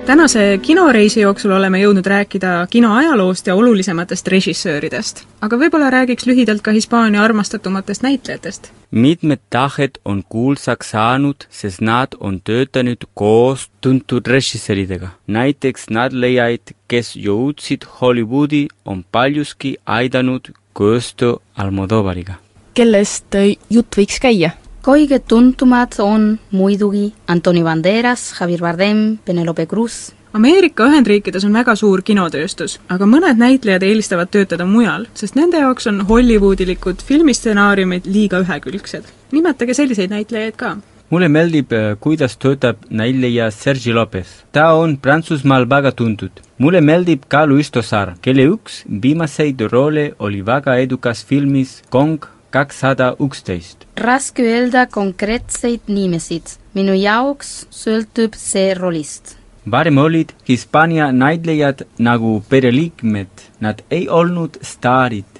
Tänase 0.07 0.59
kinoreisi 0.61 1.19
jooksul 1.21 1.51
oleme 1.51 1.81
jõudnud 1.81 2.05
rääkida 2.07 2.51
kino 2.71 2.93
ajaloost 2.95 3.47
ja 3.47 3.55
olulisematest 3.55 4.27
režissööridest. 4.31 5.23
aga 5.41 5.57
võib-olla 5.59 5.89
räägiks 5.91 6.25
lühidalt 6.29 6.61
ka 6.63 6.71
Hispaania 6.71 7.23
armastatumatest 7.23 8.05
näitlejatest. 8.05 8.71
mitmed 8.91 9.39
tahed 9.49 9.99
on 10.05 10.23
kuulsaks 10.29 10.89
saanud, 10.95 11.35
sest 11.49 11.81
nad 11.81 12.15
on 12.19 12.39
töötanud 12.41 13.03
koos 13.13 13.67
tuntud 13.81 14.27
režissööridega. 14.27 15.09
näiteks 15.27 15.89
nad 15.89 16.13
leiaid, 16.13 16.71
kes 16.87 17.15
jõudsid 17.15 17.83
Hollywoodi, 18.01 18.67
on 18.85 19.03
paljuski 19.11 19.75
aidanud 19.85 20.51
koostöö 20.73 21.35
Almodovariga. 21.57 22.33
kellest 22.73 23.35
äh, 23.35 23.57
jutt 23.69 23.97
võiks 23.97 24.19
käia? 24.21 24.51
Kõige 24.87 25.19
tuntumad 25.19 25.97
on 25.99 26.37
muidugi 26.55 27.09
Antoni 27.27 27.63
Banderas, 27.63 28.29
Javier 28.39 28.61
Bardem, 28.63 29.17
Penelope 29.25 29.65
Cruz. 29.67 30.13
Ameerika 30.33 30.85
Ühendriikides 30.87 31.43
on 31.47 31.55
väga 31.55 31.73
suur 31.75 32.03
kinotööstus, 32.07 32.77
aga 32.93 33.07
mõned 33.09 33.39
näitlejad 33.41 33.83
eelistavad 33.83 34.31
töötada 34.31 34.67
mujal, 34.69 35.07
sest 35.17 35.35
nende 35.35 35.59
jaoks 35.59 35.89
on 35.91 36.03
Hollywoodilikud 36.07 37.03
filmistsenaariumid 37.03 38.07
liiga 38.07 38.39
ühekülgsed. 38.45 39.03
nimetage 39.31 39.73
selliseid 39.73 40.13
näitlejaid 40.13 40.55
ka. 40.55 40.77
mulle 41.09 41.27
meeldib, 41.27 41.73
kuidas 41.99 42.37
töötab 42.37 42.77
näitleja 42.89 43.51
Sergi 43.51 43.93
Lopez. 43.93 44.27
ta 44.51 44.71
on 44.73 44.97
Prantsusmaal 44.97 45.69
väga 45.69 45.91
tuntud. 45.91 46.31
mulle 46.57 46.81
meeldib 46.81 47.23
ka 47.27 47.45
Luis 47.47 47.71
Tosar, 47.71 48.13
kelle 48.21 48.47
üks 48.47 48.83
viimaseid 49.01 49.61
roole 49.71 50.13
oli 50.19 50.45
väga 50.45 50.75
edukas 50.75 51.25
filmis 51.25 51.81
Kong 51.89 52.36
kakssada 52.57 53.07
üksteist. 53.25 53.85
raske 53.97 54.43
öelda 54.43 54.85
konkreetseid 54.85 55.81
nimesid. 55.87 56.45
minu 56.73 56.93
jaoks 56.93 57.49
sõltub 57.81 58.37
see 58.49 58.73
rollist. 58.73 59.35
varem 59.71 59.97
olid 59.97 60.33
Hispaania 60.49 61.11
näitlejad 61.11 61.85
nagu 61.99 62.43
pereliikmed, 62.49 63.33
nad 63.59 63.81
ei 63.91 64.09
olnud 64.09 64.57
staarid. 64.61 65.31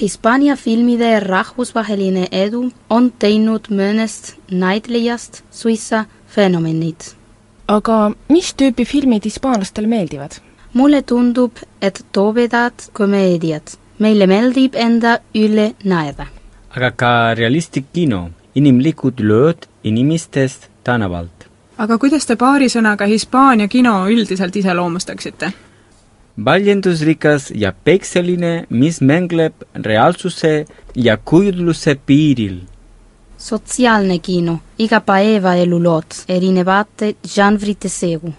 Hispaania 0.00 0.56
filmide 0.56 1.20
rahvusvaheline 1.20 2.28
edu 2.44 2.62
on 2.90 3.10
teinud 3.24 3.68
mõnest 3.80 4.34
näitlejast 4.50 5.42
suisa 5.50 6.04
fenomenid. 6.34 7.00
aga 7.68 7.98
mis 8.28 8.54
tüüpi 8.54 8.84
filmid 8.94 9.24
hispaanlastele 9.30 9.86
meeldivad? 9.86 10.40
mulle 10.72 11.02
tundub, 11.02 11.52
et 11.82 12.04
tobedad 12.12 12.72
komeediad. 12.92 13.76
Meile 14.02 14.26
meeldib 14.26 14.74
enda 14.74 15.18
üle 15.34 15.72
naerda. 15.84 16.26
aga 16.76 16.90
ka 16.90 17.12
realistlik 17.38 17.86
kino, 17.92 18.30
inimlikud 18.54 19.20
lööd 19.20 19.68
inimestest 19.84 20.68
tänavalt. 20.84 21.48
aga 21.78 21.98
kuidas 21.98 22.26
te 22.26 22.36
paari 22.36 22.68
sõnaga 22.72 23.06
Hispaania 23.06 23.68
kino 23.68 23.94
üldiselt 24.08 24.56
iseloomustaksite? 24.56 25.52
väljendusrikas 26.44 27.50
ja 27.54 27.72
pekseline, 27.84 28.66
mis 28.70 29.00
mängleb 29.00 29.54
reaalsuse 29.74 30.66
ja 30.94 31.16
kujutluse 31.16 31.94
piiril. 32.06 32.60
sotsiaalne 33.38 34.18
kino, 34.18 34.58
igapäevaelu 34.78 35.82
lood, 35.82 36.14
erinevate 36.28 37.14
žanrite 37.26 37.88
segu. 37.88 38.32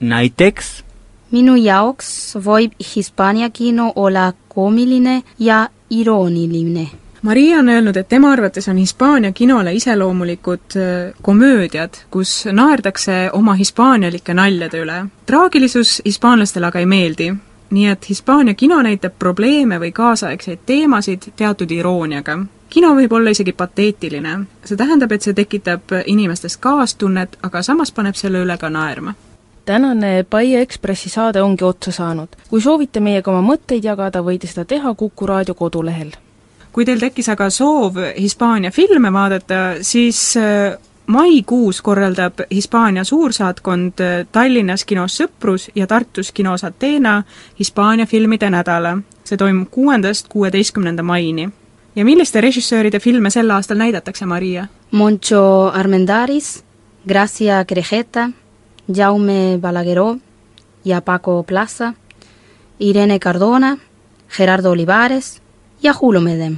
näiteks 0.00 0.84
minu 1.30 1.56
jaoks 1.56 2.36
võib 2.44 2.72
Hispaania 2.94 3.50
kino 3.50 3.92
olla 3.96 4.32
koomiline 4.48 5.22
ja 5.38 5.68
irooniline 5.90 6.88
Maria 7.22 7.58
on 7.58 7.68
öelnud, 7.68 7.96
et 7.96 8.08
tema 8.08 8.30
arvates 8.30 8.68
on 8.68 8.76
Hispaania 8.76 9.32
kinole 9.32 9.72
iseloomulikud 9.74 10.76
äh, 10.76 11.14
komöödiad, 11.22 11.90
kus 12.10 12.44
naerdakse 12.52 13.30
oma 13.32 13.54
hispaanialike 13.54 14.34
naljade 14.34 14.82
üle. 14.82 15.06
traagilisus 15.26 16.02
hispaanlastele 16.04 16.66
aga 16.66 16.78
ei 16.78 16.86
meeldi, 16.86 17.34
nii 17.70 17.86
et 17.86 18.08
Hispaania 18.08 18.54
kino 18.54 18.82
näitab 18.82 19.18
probleeme 19.18 19.80
või 19.80 19.92
kaasaegseid 19.92 20.58
teemasid 20.66 21.32
teatud 21.36 21.70
irooniaga. 21.70 22.38
kino 22.68 22.94
võib 22.94 23.12
olla 23.12 23.30
isegi 23.30 23.52
pateetiline. 23.52 24.38
see 24.64 24.76
tähendab, 24.76 25.12
et 25.12 25.22
see 25.22 25.34
tekitab 25.34 25.82
inimestes 26.06 26.56
kaastunnet, 26.56 27.38
aga 27.42 27.62
samas 27.62 27.92
paneb 27.92 28.14
selle 28.14 28.44
üle 28.44 28.58
ka 28.58 28.70
naerma 28.70 29.14
tänane 29.68 30.24
Paie 30.30 30.62
Ekspressi 30.64 31.10
saade 31.12 31.42
ongi 31.42 31.64
otsa 31.64 31.92
saanud. 31.92 32.28
kui 32.48 32.60
soovite 32.60 33.00
meiega 33.00 33.30
oma 33.30 33.44
mõtteid 33.52 33.84
jagada, 33.84 34.24
võite 34.24 34.48
seda 34.48 34.64
teha 34.64 34.94
Kuku 34.94 35.26
raadio 35.26 35.54
kodulehel 35.54 36.16
kui 36.72 36.84
teil 36.86 37.00
tekkis 37.02 37.28
aga 37.32 37.48
soov 37.50 37.96
Hispaania 38.14 38.70
filme 38.70 39.10
vaadata, 39.12 39.80
siis 39.82 40.20
äh, 40.38 40.76
maikuus 41.10 41.80
korraldab 41.82 42.44
Hispaania 42.54 43.04
suursaatkond 43.04 44.00
äh, 44.04 44.26
Tallinnas 44.32 44.84
kinos 44.84 45.16
Sõprus 45.18 45.68
ja 45.74 45.86
Tartus 45.90 46.32
kinos 46.32 46.64
Ateena 46.64 47.22
Hispaania 47.58 48.06
filmide 48.06 48.50
nädala. 48.50 48.98
see 49.24 49.36
toimub 49.36 49.68
kuuendast 49.70 50.28
kuueteistkümnenda 50.28 51.02
maini. 51.02 51.50
ja 51.96 52.04
milliste 52.04 52.40
režissööride 52.40 53.00
filme 53.00 53.30
sel 53.30 53.50
aastal 53.50 53.76
näidatakse, 53.76 54.26
Maria? 54.26 54.66
Moncho 54.90 55.70
Armendaris, 55.74 56.64
Gracia 57.08 57.64
Querejeta, 57.64 58.30
Jaume 58.94 59.58
Balagueró 59.60 60.18
ja 60.84 61.00
Paco 61.00 61.42
Plaza, 61.42 61.94
Irene 62.78 63.18
Cardona, 63.18 63.78
Gerardo 64.36 64.70
Olivares 64.70 65.42
ja 65.82 65.94
Julio 66.02 66.20
Medem. 66.20 66.56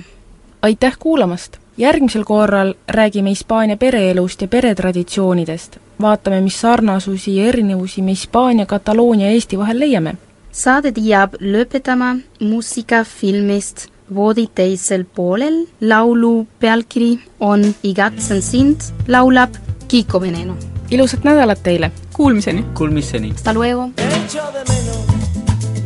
aitäh 0.63 0.99
kuulamast! 0.99 1.57
järgmisel 1.77 2.25
korral 2.25 2.75
räägime 2.89 3.31
Hispaania 3.31 3.77
pereelust 3.77 4.43
ja 4.43 4.49
peretraditsioonidest. 4.49 5.77
vaatame, 6.01 6.41
mis 6.41 6.61
sarnasusi 6.61 7.37
ja 7.37 7.47
erinevusi 7.47 8.03
me 8.03 8.11
Hispaania, 8.11 8.67
Kataloonia 8.67 9.27
ja 9.27 9.33
Eesti 9.33 9.59
vahel 9.59 9.81
leiame. 9.81 10.15
saadet 10.53 10.99
jääb 10.99 11.35
lõpetama 11.41 12.19
muusikafilmist 12.41 13.89
Voodi 14.15 14.49
teisel 14.55 15.05
poolel. 15.05 15.67
laulu 15.81 16.47
pealkiri 16.61 17.19
on 17.41 17.75
Igatsen 17.83 18.43
sind, 18.43 18.81
laulab 19.09 19.55
Kiko 19.89 20.21
Veneno. 20.21 20.80
Ilusat 20.91 21.25
nädalat 21.25 21.63
teile! 21.63 21.93
Kuulmiseni! 22.13 22.65
Kuulmiseni! 22.75 23.31
Hasta 23.31 23.53
luego! 23.53 23.91
Echo 23.97 24.53
de 24.53 24.73
menos 24.73 25.21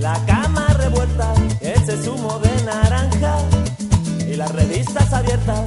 la 0.00 0.20
cama 0.26 0.66
revuelta, 0.78 1.34
ese 1.60 1.96
zumo 1.96 2.38
de 2.38 2.64
naranja 2.64 3.38
y 4.30 4.36
las 4.36 4.52
revistas 4.52 5.12
abiertas. 5.12 5.60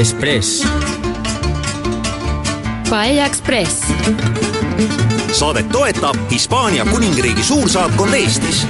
Paella 0.00 0.08
Express. 0.08 0.66
Paella 2.90 3.26
Ekspress 3.26 3.84
saadet 5.32 5.68
toetab 5.68 6.16
Hispaania 6.30 6.84
Kuningriigi 6.84 7.42
suursaatkond 7.42 8.14
Eestis 8.14 8.66